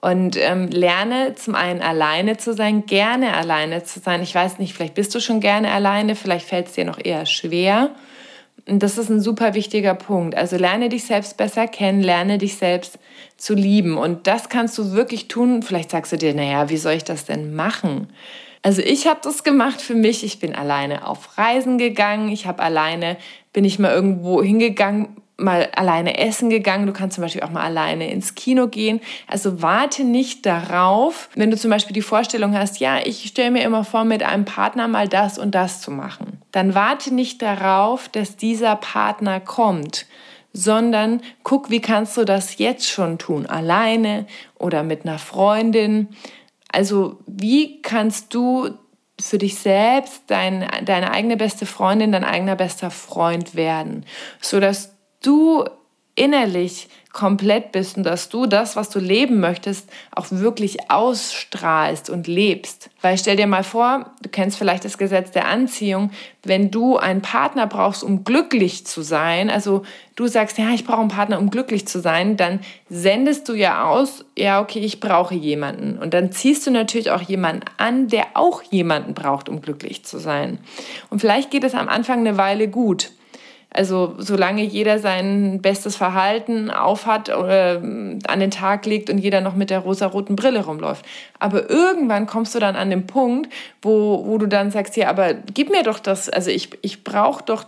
Und 0.00 0.36
ähm, 0.36 0.68
lerne 0.68 1.34
zum 1.34 1.54
einen 1.54 1.80
alleine 1.80 2.36
zu 2.36 2.52
sein, 2.52 2.86
gerne 2.86 3.34
alleine 3.34 3.82
zu 3.82 3.98
sein. 3.98 4.22
Ich 4.22 4.34
weiß 4.34 4.58
nicht, 4.58 4.74
vielleicht 4.74 4.94
bist 4.94 5.14
du 5.14 5.20
schon 5.20 5.40
gerne 5.40 5.72
alleine, 5.72 6.14
vielleicht 6.14 6.46
fällt 6.46 6.66
es 6.66 6.74
dir 6.74 6.84
noch 6.84 6.98
eher 7.02 7.26
schwer. 7.26 7.90
Und 8.68 8.82
das 8.82 8.98
ist 8.98 9.10
ein 9.10 9.20
super 9.20 9.54
wichtiger 9.54 9.94
Punkt. 9.94 10.36
Also 10.36 10.56
lerne 10.56 10.88
dich 10.88 11.04
selbst 11.04 11.36
besser 11.36 11.68
kennen, 11.68 12.02
lerne 12.02 12.38
dich 12.38 12.56
selbst 12.56 12.98
zu 13.36 13.54
lieben. 13.54 13.96
Und 13.96 14.26
das 14.26 14.48
kannst 14.48 14.76
du 14.76 14.92
wirklich 14.92 15.28
tun. 15.28 15.62
Vielleicht 15.62 15.90
sagst 15.90 16.12
du 16.12 16.18
dir, 16.18 16.34
naja, 16.34 16.68
wie 16.68 16.76
soll 16.76 16.94
ich 16.94 17.04
das 17.04 17.24
denn 17.24 17.54
machen? 17.54 18.08
Also 18.62 18.82
ich 18.82 19.06
habe 19.06 19.20
das 19.22 19.44
gemacht 19.44 19.80
für 19.80 19.94
mich. 19.94 20.24
Ich 20.24 20.40
bin 20.40 20.54
alleine 20.56 21.06
auf 21.06 21.38
Reisen 21.38 21.78
gegangen. 21.78 22.28
Ich 22.28 22.46
habe 22.46 22.62
alleine, 22.62 23.16
bin 23.52 23.64
ich 23.64 23.78
mal 23.78 23.92
irgendwo 23.92 24.42
hingegangen, 24.42 25.16
mal 25.38 25.68
alleine 25.74 26.18
essen 26.18 26.48
gegangen, 26.48 26.86
du 26.86 26.92
kannst 26.92 27.16
zum 27.16 27.22
Beispiel 27.22 27.42
auch 27.42 27.50
mal 27.50 27.64
alleine 27.64 28.10
ins 28.10 28.34
Kino 28.34 28.68
gehen. 28.68 29.00
Also 29.26 29.60
warte 29.60 30.04
nicht 30.04 30.46
darauf, 30.46 31.28
wenn 31.34 31.50
du 31.50 31.56
zum 31.56 31.70
Beispiel 31.70 31.92
die 31.92 32.02
Vorstellung 32.02 32.56
hast, 32.56 32.80
ja, 32.80 32.98
ich 33.04 33.24
stelle 33.24 33.50
mir 33.50 33.62
immer 33.62 33.84
vor, 33.84 34.04
mit 34.04 34.22
einem 34.22 34.46
Partner 34.46 34.88
mal 34.88 35.08
das 35.08 35.38
und 35.38 35.54
das 35.54 35.82
zu 35.82 35.90
machen. 35.90 36.40
Dann 36.52 36.74
warte 36.74 37.14
nicht 37.14 37.42
darauf, 37.42 38.08
dass 38.08 38.36
dieser 38.36 38.76
Partner 38.76 39.40
kommt, 39.40 40.06
sondern 40.54 41.20
guck, 41.42 41.68
wie 41.68 41.82
kannst 41.82 42.16
du 42.16 42.24
das 42.24 42.56
jetzt 42.56 42.88
schon 42.88 43.18
tun, 43.18 43.44
alleine 43.44 44.26
oder 44.58 44.82
mit 44.82 45.04
einer 45.04 45.18
Freundin. 45.18 46.08
Also 46.72 47.18
wie 47.26 47.82
kannst 47.82 48.32
du 48.32 48.70
für 49.20 49.36
dich 49.36 49.58
selbst 49.58 50.22
dein, 50.28 50.66
deine 50.84 51.10
eigene 51.10 51.36
beste 51.36 51.66
Freundin, 51.66 52.12
dein 52.12 52.24
eigener 52.24 52.56
bester 52.56 52.90
Freund 52.90 53.54
werden, 53.54 54.06
sodass 54.40 54.95
du 55.22 55.64
innerlich 56.16 56.88
komplett 57.12 57.72
bist 57.72 57.96
und 57.96 58.02
dass 58.02 58.28
du 58.28 58.44
das, 58.44 58.76
was 58.76 58.90
du 58.90 58.98
leben 58.98 59.40
möchtest, 59.40 59.88
auch 60.14 60.26
wirklich 60.30 60.90
ausstrahlst 60.90 62.10
und 62.10 62.26
lebst. 62.26 62.90
Weil 63.00 63.16
stell 63.16 63.36
dir 63.36 63.46
mal 63.46 63.64
vor, 63.64 64.10
du 64.22 64.28
kennst 64.28 64.58
vielleicht 64.58 64.84
das 64.84 64.98
Gesetz 64.98 65.30
der 65.30 65.46
Anziehung, 65.46 66.10
wenn 66.42 66.70
du 66.70 66.98
einen 66.98 67.22
Partner 67.22 67.66
brauchst, 67.66 68.02
um 68.02 68.24
glücklich 68.24 68.86
zu 68.86 69.00
sein, 69.00 69.48
also 69.48 69.82
du 70.14 70.26
sagst, 70.26 70.58
ja, 70.58 70.70
ich 70.74 70.84
brauche 70.84 71.00
einen 71.00 71.08
Partner, 71.08 71.38
um 71.38 71.50
glücklich 71.50 71.86
zu 71.88 72.00
sein, 72.00 72.36
dann 72.36 72.60
sendest 72.90 73.48
du 73.48 73.54
ja 73.54 73.84
aus, 73.84 74.24
ja, 74.36 74.60
okay, 74.60 74.80
ich 74.80 75.00
brauche 75.00 75.34
jemanden. 75.34 75.98
Und 75.98 76.12
dann 76.12 76.32
ziehst 76.32 76.66
du 76.66 76.70
natürlich 76.70 77.10
auch 77.10 77.22
jemanden 77.22 77.64
an, 77.78 78.08
der 78.08 78.26
auch 78.34 78.62
jemanden 78.62 79.14
braucht, 79.14 79.48
um 79.48 79.62
glücklich 79.62 80.04
zu 80.04 80.18
sein. 80.18 80.58
Und 81.08 81.20
vielleicht 81.20 81.50
geht 81.50 81.64
es 81.64 81.74
am 81.74 81.88
Anfang 81.88 82.20
eine 82.20 82.36
Weile 82.36 82.68
gut. 82.68 83.10
Also 83.76 84.14
solange 84.18 84.62
jeder 84.62 84.98
sein 84.98 85.60
bestes 85.60 85.96
Verhalten 85.96 86.70
aufhat 86.70 87.28
oder 87.28 87.76
ähm, 87.76 88.20
an 88.26 88.40
den 88.40 88.50
Tag 88.50 88.86
legt 88.86 89.10
und 89.10 89.18
jeder 89.18 89.40
noch 89.40 89.54
mit 89.54 89.70
der 89.70 89.80
rosaroten 89.80 90.34
Brille 90.34 90.64
rumläuft. 90.64 91.04
Aber 91.38 91.68
irgendwann 91.68 92.26
kommst 92.26 92.54
du 92.54 92.58
dann 92.58 92.74
an 92.74 92.90
den 92.90 93.06
Punkt, 93.06 93.52
wo, 93.82 94.24
wo 94.26 94.38
du 94.38 94.46
dann 94.46 94.70
sagst, 94.70 94.96
ja, 94.96 95.08
aber 95.08 95.34
gib 95.34 95.70
mir 95.70 95.82
doch 95.82 95.98
das, 95.98 96.28
also 96.28 96.50
ich, 96.50 96.70
ich 96.82 97.04
brauche 97.04 97.44
doch 97.44 97.66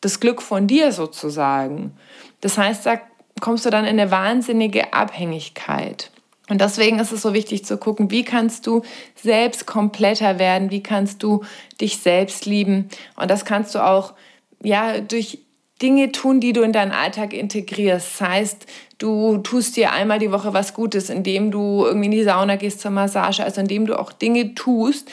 das 0.00 0.18
Glück 0.18 0.42
von 0.42 0.66
dir 0.66 0.92
sozusagen. 0.92 1.96
Das 2.40 2.58
heißt, 2.58 2.86
da 2.86 3.00
kommst 3.40 3.66
du 3.66 3.70
dann 3.70 3.84
in 3.84 4.00
eine 4.00 4.10
wahnsinnige 4.10 4.92
Abhängigkeit. 4.92 6.10
Und 6.48 6.60
deswegen 6.60 6.98
ist 6.98 7.12
es 7.12 7.22
so 7.22 7.32
wichtig 7.32 7.64
zu 7.64 7.78
gucken, 7.78 8.10
wie 8.10 8.24
kannst 8.24 8.66
du 8.66 8.82
selbst 9.14 9.66
kompletter 9.66 10.40
werden, 10.40 10.72
wie 10.72 10.82
kannst 10.82 11.22
du 11.22 11.44
dich 11.80 11.98
selbst 11.98 12.44
lieben. 12.44 12.88
Und 13.14 13.30
das 13.30 13.44
kannst 13.44 13.74
du 13.76 13.78
auch 13.78 14.14
ja, 14.62 15.00
durch 15.00 15.38
Dinge 15.80 16.12
tun, 16.12 16.40
die 16.40 16.52
du 16.52 16.62
in 16.62 16.72
deinen 16.72 16.92
Alltag 16.92 17.32
integrierst. 17.32 18.20
Das 18.20 18.28
heißt, 18.28 18.66
du 18.98 19.38
tust 19.38 19.76
dir 19.76 19.92
einmal 19.92 20.18
die 20.18 20.30
Woche 20.30 20.52
was 20.52 20.74
Gutes, 20.74 21.08
indem 21.08 21.50
du 21.50 21.84
irgendwie 21.84 22.06
in 22.06 22.12
die 22.12 22.24
Sauna 22.24 22.56
gehst 22.56 22.80
zur 22.80 22.90
Massage, 22.90 23.42
also 23.42 23.60
indem 23.60 23.86
du 23.86 23.98
auch 23.98 24.12
Dinge 24.12 24.54
tust, 24.54 25.10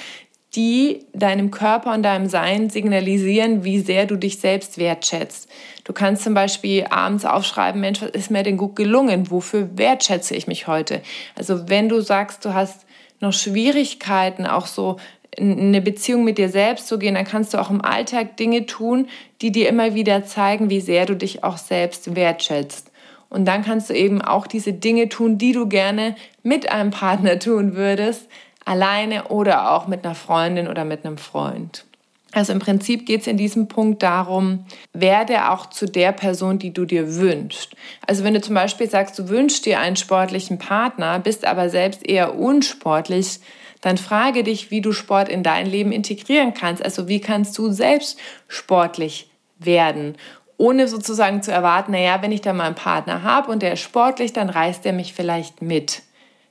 die 0.55 1.05
deinem 1.13 1.51
Körper 1.51 1.93
und 1.93 2.03
deinem 2.03 2.27
Sein 2.27 2.69
signalisieren, 2.69 3.63
wie 3.63 3.79
sehr 3.79 4.05
du 4.05 4.15
dich 4.15 4.39
selbst 4.39 4.77
wertschätzt. 4.77 5.49
Du 5.83 5.93
kannst 5.93 6.23
zum 6.23 6.33
Beispiel 6.33 6.86
abends 6.89 7.25
aufschreiben, 7.25 7.79
Mensch, 7.79 8.01
was 8.01 8.10
ist 8.10 8.31
mir 8.31 8.43
denn 8.43 8.57
gut 8.57 8.75
gelungen? 8.75 9.29
Wofür 9.29 9.77
wertschätze 9.77 10.36
ich 10.36 10.47
mich 10.47 10.67
heute? 10.67 11.01
Also 11.36 11.69
wenn 11.69 11.89
du 11.89 12.01
sagst, 12.01 12.43
du 12.43 12.53
hast 12.53 12.86
noch 13.19 13.33
Schwierigkeiten, 13.33 14.45
auch 14.45 14.67
so 14.67 14.97
eine 15.39 15.82
Beziehung 15.82 16.23
mit 16.23 16.38
dir 16.38 16.50
selbst 16.50 16.88
zu 16.88 16.97
gehen, 16.97 17.15
dann 17.15 17.26
kannst 17.26 17.54
du 17.54 17.60
auch 17.60 17.69
im 17.69 17.84
Alltag 17.84 18.38
Dinge 18.38 18.65
tun, 18.65 19.08
die 19.41 19.52
dir 19.52 19.69
immer 19.69 19.93
wieder 19.93 20.26
zeigen, 20.26 20.69
wie 20.69 20.82
sehr 20.82 21.06
du 21.06 21.15
dich 21.15 21.43
auch 21.43 21.58
selbst 21.58 22.15
wertschätzt. 22.15 22.91
Und 23.30 23.45
dann 23.45 23.63
kannst 23.63 23.89
du 23.89 23.93
eben 23.93 24.21
auch 24.21 24.47
diese 24.47 24.73
Dinge 24.73 25.10
tun, 25.10 25.38
die 25.38 25.52
du 25.52 25.67
gerne 25.67 26.15
mit 26.43 26.71
einem 26.71 26.91
Partner 26.91 27.39
tun 27.39 27.76
würdest, 27.76 28.28
alleine 28.65 29.30
oder 29.30 29.71
auch 29.71 29.88
mit 29.88 30.04
einer 30.04 30.15
Freundin 30.15 30.67
oder 30.67 30.86
mit 30.86 31.06
einem 31.06 31.17
Freund. 31.17 31.86
Also 32.34 32.52
im 32.52 32.60
Prinzip 32.60 33.06
geht 33.06 33.21
es 33.21 33.28
in 33.28 33.38
diesem 33.38 33.67
Punkt 33.67 34.04
darum, 34.04 34.65
werde 34.93 35.50
auch 35.50 35.67
zu 35.67 35.86
der 35.86 36.12
Person, 36.12 36.60
die 36.60 36.73
du 36.73 36.86
dir 36.86 37.15
wünschst. 37.15 37.73
Also 38.06 38.23
wenn 38.23 38.34
du 38.34 38.41
zum 38.41 38.54
Beispiel 38.54 38.89
sagst, 38.89 39.17
du 39.17 39.30
wünschst 39.30 39.65
dir 39.65 39.80
einen 39.80 39.95
sportlichen 39.95 40.60
Partner, 40.60 41.19
bist 41.19 41.45
aber 41.45 41.69
selbst 41.69 42.08
eher 42.08 42.38
unsportlich, 42.38 43.39
dann 43.81 43.97
frage 43.97 44.43
dich, 44.43 44.71
wie 44.71 44.81
du 44.81 44.91
Sport 44.91 45.29
in 45.29 45.43
dein 45.43 45.65
Leben 45.67 45.91
integrieren 45.91 46.53
kannst. 46.53 46.83
Also 46.83 47.07
wie 47.07 47.21
kannst 47.21 47.57
du 47.57 47.71
selbst 47.71 48.19
sportlich 48.47 49.29
werden, 49.59 50.15
ohne 50.57 50.87
sozusagen 50.87 51.41
zu 51.41 51.51
erwarten, 51.51 51.91
naja, 51.91 52.21
wenn 52.21 52.31
ich 52.31 52.41
da 52.41 52.53
mal 52.53 52.65
einen 52.65 52.75
Partner 52.75 53.23
habe 53.23 53.51
und 53.51 53.61
der 53.61 53.73
ist 53.73 53.81
sportlich, 53.81 54.33
dann 54.33 54.49
reißt 54.49 54.85
er 54.85 54.93
mich 54.93 55.13
vielleicht 55.13 55.61
mit. 55.61 56.01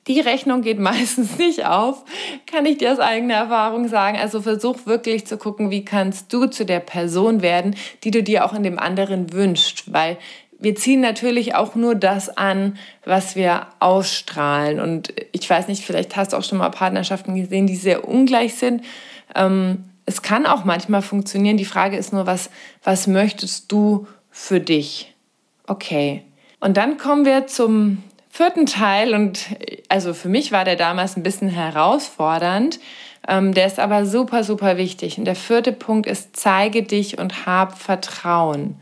Die 0.06 0.20
Rechnung 0.20 0.62
geht 0.62 0.78
meistens 0.80 1.38
nicht 1.38 1.66
auf, 1.66 2.04
kann 2.46 2.66
ich 2.66 2.78
dir 2.78 2.92
aus 2.92 3.00
eigener 3.00 3.34
Erfahrung 3.34 3.88
sagen. 3.88 4.16
Also 4.16 4.40
versuch 4.40 4.86
wirklich 4.86 5.26
zu 5.26 5.36
gucken, 5.36 5.70
wie 5.70 5.84
kannst 5.84 6.32
du 6.32 6.46
zu 6.46 6.64
der 6.64 6.80
Person 6.80 7.42
werden, 7.42 7.74
die 8.04 8.10
du 8.10 8.22
dir 8.22 8.44
auch 8.44 8.52
in 8.52 8.62
dem 8.62 8.78
anderen 8.78 9.32
wünschst, 9.32 9.92
weil 9.92 10.18
wir 10.58 10.74
ziehen 10.74 11.00
natürlich 11.00 11.54
auch 11.54 11.74
nur 11.74 11.94
das 11.94 12.36
an, 12.36 12.78
was 13.04 13.36
wir 13.36 13.66
ausstrahlen. 13.78 14.80
Und 14.80 15.12
ich 15.32 15.48
weiß 15.48 15.68
nicht, 15.68 15.84
vielleicht 15.84 16.16
hast 16.16 16.32
du 16.32 16.36
auch 16.36 16.44
schon 16.44 16.58
mal 16.58 16.70
Partnerschaften 16.70 17.34
gesehen, 17.34 17.66
die 17.66 17.76
sehr 17.76 18.08
ungleich 18.08 18.54
sind. 18.54 18.82
Ähm, 19.34 19.84
es 20.06 20.22
kann 20.22 20.46
auch 20.46 20.64
manchmal 20.64 21.02
funktionieren. 21.02 21.56
Die 21.56 21.64
Frage 21.64 21.96
ist 21.96 22.12
nur, 22.12 22.26
was, 22.26 22.50
was 22.82 23.06
möchtest 23.06 23.70
du 23.70 24.06
für 24.30 24.60
dich? 24.60 25.14
Okay. 25.66 26.22
Und 26.60 26.76
dann 26.76 26.96
kommen 26.96 27.24
wir 27.24 27.46
zum 27.46 28.02
vierten 28.30 28.66
Teil. 28.66 29.14
Und 29.14 29.40
also 29.88 30.14
für 30.14 30.28
mich 30.28 30.52
war 30.52 30.64
der 30.64 30.76
damals 30.76 31.16
ein 31.16 31.22
bisschen 31.22 31.48
herausfordernd. 31.48 32.78
Ähm, 33.28 33.52
der 33.52 33.66
ist 33.66 33.78
aber 33.78 34.06
super, 34.06 34.44
super 34.44 34.76
wichtig. 34.76 35.18
Und 35.18 35.24
der 35.24 35.36
vierte 35.36 35.72
Punkt 35.72 36.06
ist, 36.06 36.36
zeige 36.36 36.82
dich 36.82 37.18
und 37.18 37.44
hab 37.44 37.76
Vertrauen. 37.78 38.80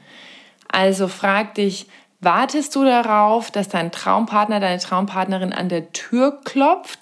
Also 0.75 1.07
frag 1.07 1.55
dich, 1.55 1.87
wartest 2.19 2.75
du 2.75 2.83
darauf, 2.85 3.53
dass 3.53 3.69
dein 3.69 3.93
Traumpartner, 3.93 4.59
deine 4.59 4.81
Traumpartnerin 4.81 5.53
an 5.53 5.69
der 5.69 5.93
Tür 5.93 6.41
klopft 6.45 6.99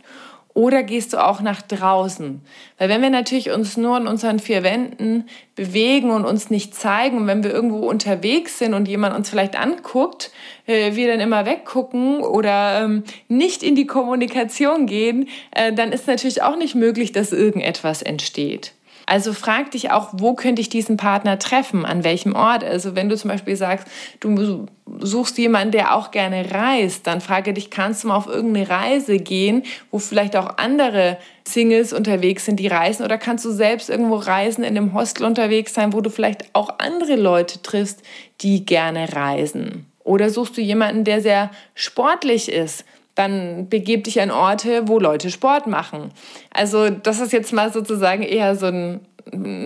oder 0.53 0.83
gehst 0.83 1.15
du 1.15 1.27
auch 1.27 1.41
nach 1.41 1.63
draußen? 1.63 2.43
Weil 2.77 2.89
wenn 2.91 3.01
wir 3.01 3.09
natürlich 3.09 3.51
uns 3.51 3.79
nur 3.79 3.97
in 3.97 4.07
unseren 4.07 4.41
vier 4.41 4.63
Wänden 4.63 5.25
bewegen 5.55 6.11
und 6.11 6.27
uns 6.27 6.51
nicht 6.51 6.75
zeigen, 6.75 7.17
und 7.17 7.27
wenn 7.29 7.43
wir 7.43 7.51
irgendwo 7.51 7.89
unterwegs 7.89 8.59
sind 8.59 8.75
und 8.75 8.89
jemand 8.89 9.17
uns 9.17 9.31
vielleicht 9.31 9.59
anguckt, 9.59 10.33
äh, 10.67 10.95
wir 10.95 11.09
dann 11.09 11.21
immer 11.21 11.47
weggucken 11.47 12.21
oder 12.21 12.83
ähm, 12.83 13.05
nicht 13.29 13.63
in 13.63 13.75
die 13.75 13.87
Kommunikation 13.87 14.85
gehen, 14.85 15.31
äh, 15.53 15.73
dann 15.73 15.93
ist 15.93 16.07
natürlich 16.07 16.43
auch 16.43 16.57
nicht 16.57 16.75
möglich, 16.75 17.13
dass 17.13 17.33
irgendetwas 17.33 18.03
entsteht. 18.03 18.75
Also 19.07 19.33
frag 19.33 19.71
dich 19.73 19.91
auch, 19.91 20.11
wo 20.13 20.35
könnte 20.35 20.61
ich 20.61 20.69
diesen 20.69 20.97
Partner 20.97 21.39
treffen, 21.39 21.85
an 21.85 22.05
welchem 22.05 22.35
Ort. 22.35 22.65
Also 22.65 22.95
wenn 22.95 23.09
du 23.09 23.17
zum 23.17 23.31
Beispiel 23.31 23.57
sagst, 23.57 23.87
du 24.21 24.67
suchst 25.01 25.39
jemanden, 25.39 25.73
der 25.73 25.95
auch 25.95 26.11
gerne 26.11 26.51
reist, 26.53 27.07
dann 27.07 27.21
frage 27.21 27.53
dich, 27.53 27.71
kannst 27.71 28.05
du 28.05 28.09
mal 28.09 28.17
auf 28.17 28.27
irgendeine 28.27 28.69
Reise 28.69 29.19
gehen, 29.19 29.65
wo 29.91 29.99
vielleicht 29.99 30.37
auch 30.37 30.59
andere 30.59 31.19
Singles 31.47 31.93
unterwegs 31.93 32.45
sind, 32.45 32.61
die 32.61 32.69
reisen, 32.69 33.05
oder 33.05 33.19
kannst 33.19 33.45
du 33.45 33.51
selbst 33.51 33.91
irgendwo 33.91 34.17
reisen, 34.17 34.65
in 34.65 34.77
einem 34.77 34.95
Hostel 34.95 35.25
unterwegs 35.25 35.75
sein, 35.75 35.93
wo 35.93 36.01
du 36.01 36.11
vielleicht 36.11 36.55
auch 36.55 36.79
andere 36.79 37.17
Leute 37.17 37.63
triffst, 37.63 38.03
die 38.41 38.65
gerne 38.65 39.13
reisen. 39.13 39.87
Oder 40.05 40.31
suchst 40.31 40.57
du 40.57 40.61
jemanden, 40.61 41.05
der 41.05 41.21
sehr 41.21 41.51
sportlich 41.75 42.51
ist, 42.51 42.85
dann 43.15 43.69
begib 43.69 44.05
dich 44.05 44.21
an 44.21 44.31
Orte, 44.31 44.89
wo 44.89 44.99
Leute 44.99 45.31
Sport 45.31 45.67
machen. 45.67 46.13
Also 46.51 46.91
das 46.91 47.21
ist 47.21 47.33
jetzt 47.33 47.53
mal 47.53 47.73
sozusagen 47.73 48.23
eher 48.23 48.57
so 48.57 48.67
ein 48.67 49.01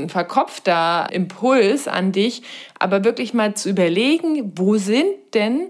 verkopfter 0.09 1.09
Impuls 1.13 1.89
an 1.89 2.13
dich, 2.13 2.43
aber 2.79 3.05
wirklich 3.05 3.33
mal 3.33 3.55
zu 3.55 3.71
überlegen, 3.71 4.53
wo 4.57 4.77
sind 4.77 5.07
denn 5.35 5.69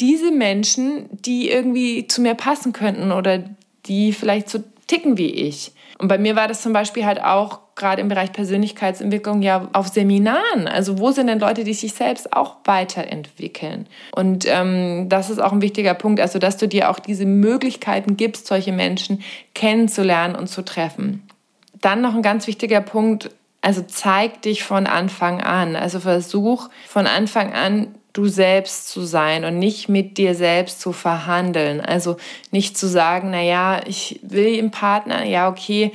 diese 0.00 0.30
Menschen, 0.30 1.08
die 1.10 1.50
irgendwie 1.50 2.06
zu 2.06 2.22
mir 2.22 2.34
passen 2.34 2.72
könnten 2.72 3.12
oder 3.12 3.44
die 3.86 4.12
vielleicht 4.12 4.48
so 4.48 4.60
ticken 4.86 5.18
wie 5.18 5.30
ich. 5.30 5.72
Und 6.00 6.08
bei 6.08 6.16
mir 6.16 6.34
war 6.34 6.48
das 6.48 6.62
zum 6.62 6.72
Beispiel 6.72 7.04
halt 7.04 7.22
auch 7.22 7.60
gerade 7.76 8.00
im 8.00 8.08
Bereich 8.08 8.32
Persönlichkeitsentwicklung 8.32 9.42
ja 9.42 9.68
auf 9.74 9.88
Seminaren. 9.88 10.66
Also 10.66 10.98
wo 10.98 11.10
sind 11.10 11.26
denn 11.26 11.38
Leute, 11.38 11.62
die 11.62 11.74
sich 11.74 11.92
selbst 11.92 12.32
auch 12.32 12.56
weiterentwickeln? 12.64 13.86
Und 14.12 14.46
ähm, 14.48 15.10
das 15.10 15.28
ist 15.28 15.40
auch 15.40 15.52
ein 15.52 15.60
wichtiger 15.60 15.92
Punkt, 15.92 16.20
also 16.20 16.38
dass 16.38 16.56
du 16.56 16.66
dir 16.66 16.88
auch 16.88 16.98
diese 16.98 17.26
Möglichkeiten 17.26 18.16
gibst, 18.16 18.46
solche 18.46 18.72
Menschen 18.72 19.22
kennenzulernen 19.54 20.36
und 20.36 20.46
zu 20.46 20.62
treffen. 20.62 21.28
Dann 21.82 22.00
noch 22.00 22.14
ein 22.14 22.22
ganz 22.22 22.46
wichtiger 22.46 22.80
Punkt, 22.80 23.30
also 23.60 23.82
zeig 23.82 24.40
dich 24.40 24.64
von 24.64 24.86
Anfang 24.86 25.42
an. 25.42 25.76
Also 25.76 26.00
versuch 26.00 26.70
von 26.88 27.06
Anfang 27.06 27.52
an 27.52 27.88
du 28.12 28.26
selbst 28.26 28.88
zu 28.88 29.02
sein 29.02 29.44
und 29.44 29.58
nicht 29.58 29.88
mit 29.88 30.18
dir 30.18 30.34
selbst 30.34 30.80
zu 30.80 30.92
verhandeln. 30.92 31.80
Also 31.80 32.16
nicht 32.50 32.76
zu 32.76 32.88
sagen, 32.88 33.30
na 33.30 33.42
ja, 33.42 33.80
ich 33.86 34.20
will 34.22 34.54
im 34.56 34.70
Partner, 34.70 35.24
ja, 35.24 35.48
okay, 35.48 35.92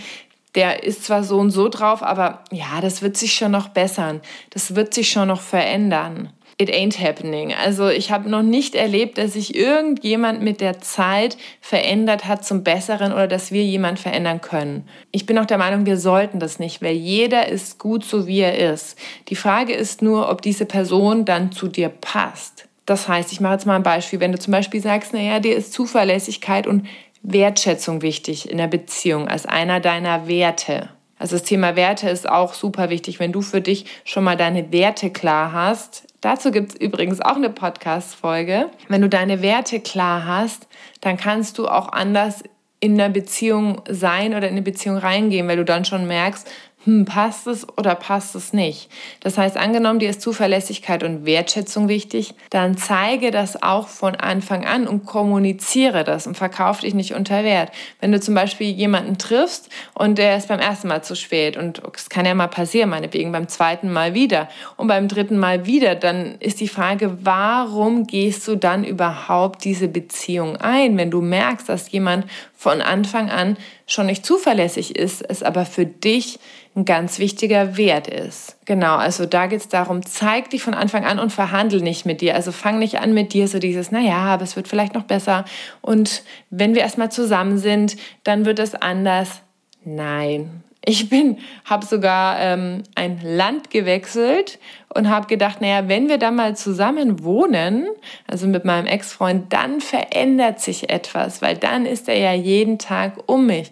der 0.56 0.84
ist 0.84 1.04
zwar 1.04 1.24
so 1.24 1.38
und 1.38 1.52
so 1.52 1.68
drauf, 1.68 2.02
aber 2.02 2.44
ja, 2.52 2.80
das 2.82 3.02
wird 3.02 3.18
sich 3.18 3.34
schon 3.34 3.52
noch 3.52 3.68
bessern. 3.68 4.22
Das 4.52 4.76
wird 4.76 4.94
sich 4.94 5.10
schon 5.10 5.28
noch 5.28 5.42
verändern. 5.42 6.30
It 6.58 6.70
ain't 6.70 6.98
happening. 6.98 7.54
Also 7.54 7.90
ich 7.90 8.12
habe 8.12 8.30
noch 8.30 8.42
nicht 8.42 8.76
erlebt, 8.76 9.18
dass 9.18 9.34
sich 9.34 9.56
irgendjemand 9.56 10.42
mit 10.42 10.62
der 10.62 10.80
Zeit 10.80 11.36
verändert 11.60 12.28
hat 12.28 12.46
zum 12.46 12.64
Besseren 12.64 13.12
oder 13.12 13.28
dass 13.28 13.52
wir 13.52 13.62
jemand 13.62 14.00
verändern 14.00 14.40
können. 14.40 14.88
Ich 15.12 15.26
bin 15.26 15.38
auch 15.38 15.46
der 15.46 15.58
Meinung, 15.58 15.86
wir 15.86 15.98
sollten 15.98 16.40
das 16.40 16.58
nicht, 16.58 16.82
weil 16.82 16.96
jeder 16.96 17.50
ist 17.50 17.78
gut 17.78 18.06
so, 18.06 18.26
wie 18.26 18.40
er 18.40 18.72
ist. 18.72 18.98
Die 19.28 19.36
Frage 19.36 19.74
ist 19.74 20.02
nur, 20.02 20.30
ob 20.30 20.42
diese 20.42 20.66
Person 20.66 21.26
dann 21.26 21.52
zu 21.52 21.68
dir 21.68 21.90
passt. 21.90 22.70
Das 22.86 23.10
heißt, 23.10 23.34
ich 23.34 23.42
mache 23.42 23.54
jetzt 23.54 23.66
mal 23.66 23.76
ein 23.76 23.84
Beispiel. 23.84 24.22
Wenn 24.22 24.32
du 24.32 24.40
zum 24.40 24.52
Beispiel 24.52 24.82
sagst, 24.82 25.14
naja, 25.14 25.42
dir 25.42 25.58
ist 25.58 25.74
Zuverlässigkeit 25.74 26.68
und 26.68 26.88
Wertschätzung 27.22 28.02
wichtig 28.02 28.50
in 28.50 28.60
der 28.60 28.68
Beziehung 28.68 29.28
als 29.28 29.46
einer 29.46 29.82
deiner 29.82 30.28
Werte. 30.28 30.90
Also 31.18 31.38
das 31.38 31.44
Thema 31.44 31.76
Werte 31.76 32.10
ist 32.10 32.28
auch 32.28 32.54
super 32.54 32.90
wichtig. 32.90 33.20
Wenn 33.20 33.32
du 33.32 33.42
für 33.42 33.62
dich 33.62 33.86
schon 34.04 34.24
mal 34.24 34.36
deine 34.36 34.72
Werte 34.72 35.12
klar 35.12 35.54
hast, 35.54 36.06
dazu 36.22 36.52
gibt 36.52 36.74
es 36.74 36.76
übrigens 36.76 37.22
auch 37.22 37.38
eine 37.38 37.50
Podcast-Folge. 37.50 38.70
Wenn 38.90 39.02
du 39.02 39.10
deine 39.10 39.42
Werte 39.42 39.80
klar 39.80 40.26
hast, 40.26 40.68
dann 41.02 41.18
kannst 41.18 41.58
du 41.58 41.68
auch 41.68 41.90
anders 41.92 42.44
in 42.82 43.00
einer 43.00 43.10
Beziehung 43.10 43.82
sein 43.90 44.34
oder 44.34 44.48
in 44.48 44.54
eine 44.54 44.62
Beziehung 44.62 44.98
reingehen, 44.98 45.48
weil 45.48 45.58
du 45.58 45.66
dann 45.66 45.86
schon 45.86 46.06
merkst, 46.06 46.48
hm, 46.86 47.06
passt 47.06 47.48
es 47.48 47.68
oder 47.78 47.96
passt 47.96 48.36
es 48.36 48.54
nicht. 48.54 48.90
Das 49.20 49.40
heißt, 49.40 49.58
angenommen, 49.58 49.98
dir 49.98 50.10
ist 50.10 50.22
Zuverlässigkeit 50.22 51.04
und 51.04 51.26
Wertschätzung 51.26 51.88
wichtig, 51.88 52.36
dann 52.52 52.78
zeige 52.78 53.32
das 53.32 53.62
auch 53.64 53.88
von 53.88 54.16
Anfang 54.16 54.66
an 54.66 54.88
und 54.88 55.06
kommuniziere 55.06 56.04
das 56.04 56.28
und 56.28 56.38
verkauf 56.38 56.82
dich 56.82 56.94
nicht 56.94 57.16
unter 57.16 57.44
Wert. 57.44 57.72
Wenn 58.00 58.12
du 58.12 58.20
zum 58.20 58.36
Beispiel 58.36 58.70
jemanden 58.70 59.18
triffst 59.18 59.70
und 59.96 60.20
der 60.20 60.38
ist 60.38 60.48
beim 60.48 60.60
ersten 60.60 60.88
Mal 60.88 61.04
zu 61.04 61.16
spät 61.16 61.58
und 61.58 61.82
es 61.96 62.10
kann 62.10 62.28
ja 62.28 62.36
mal 62.36 62.48
passieren, 62.48 62.92
meinetwegen 62.92 63.32
beim 63.32 63.48
zweiten 63.48 63.92
Mal 63.92 64.14
wieder 64.14 64.48
und 64.78 64.88
beim 64.88 65.08
dritten 65.08 65.40
Mal 65.40 65.66
wieder, 65.66 65.96
dann 65.96 66.36
ist 66.40 66.60
die 66.60 66.68
Frage, 66.68 67.18
warum 67.24 68.06
gehst 68.06 68.48
du 68.48 68.56
dann 68.56 68.84
überhaupt 68.84 69.64
diese 69.64 69.88
Beziehung 69.88 70.56
ein, 70.58 70.98
wenn 70.98 71.10
du 71.10 71.22
merkst, 71.22 71.68
dass 71.68 71.92
jemand 71.92 72.26
von 72.56 72.82
Anfang 72.82 73.30
an 73.30 73.58
schon 73.86 74.06
nicht 74.08 74.26
zuverlässig 74.26 74.96
ist, 74.96 75.22
es 75.22 75.44
aber 75.44 75.66
für 75.66 75.86
dich 75.86 76.40
ein 76.76 76.84
ganz 76.84 77.20
wichtiger 77.20 77.78
Wert 77.78 78.08
ist. 78.08 78.58
Genau, 78.66 78.96
also 78.96 79.26
da 79.26 79.48
geht 79.48 79.62
es 79.62 79.70
darum, 79.70 80.06
zeig 80.06 80.50
dich 80.50 80.62
von 80.62 80.74
Anfang 80.74 81.06
an 81.06 81.20
und 81.20 81.32
verhandle 81.32 81.82
nicht 81.82 82.06
mit 82.06 82.22
dir. 82.22 82.36
Also 82.36 82.52
fang 82.52 82.80
nicht 82.80 83.00
an 83.00 83.14
mit 83.14 83.34
dir 83.34 83.48
so 83.48 83.60
dieses, 83.60 83.92
naja, 83.92 84.18
aber 84.18 84.44
es 84.44 84.56
wird 84.56 84.68
vielleicht 84.68 84.94
noch 84.94 85.04
besser. 85.04 85.46
Und 85.82 86.24
wenn 86.50 86.76
wir 86.76 86.82
erstmal 86.82 87.12
zusammen 87.12 87.58
sind, 87.58 87.96
dann 88.24 88.46
wird 88.46 88.60
es 88.60 88.76
anders. 88.76 89.42
Nein, 89.86 90.64
ich 90.86 91.10
bin, 91.10 91.38
habe 91.66 91.86
sogar 91.86 92.40
ähm, 92.40 92.84
ein 92.96 93.20
Land 93.24 93.70
gewechselt 93.70 94.60
und 94.94 95.10
habe 95.10 95.28
gedacht, 95.28 95.62
naja, 95.62 95.88
wenn 95.88 96.10
wir 96.10 96.18
dann 96.18 96.36
mal 96.36 96.56
zusammen 96.56 97.24
wohnen, 97.24 97.88
also 98.28 98.48
mit 98.48 98.66
meinem 98.66 98.86
Ex-Freund, 98.86 99.52
dann 99.52 99.82
verändert 99.82 100.62
sich 100.62 100.90
etwas, 100.90 101.42
weil 101.42 101.58
dann 101.58 101.86
ist 101.86 102.08
er 102.08 102.18
ja 102.18 102.34
jeden 102.34 102.80
Tag 102.80 103.14
um 103.26 103.46
mich. 103.46 103.70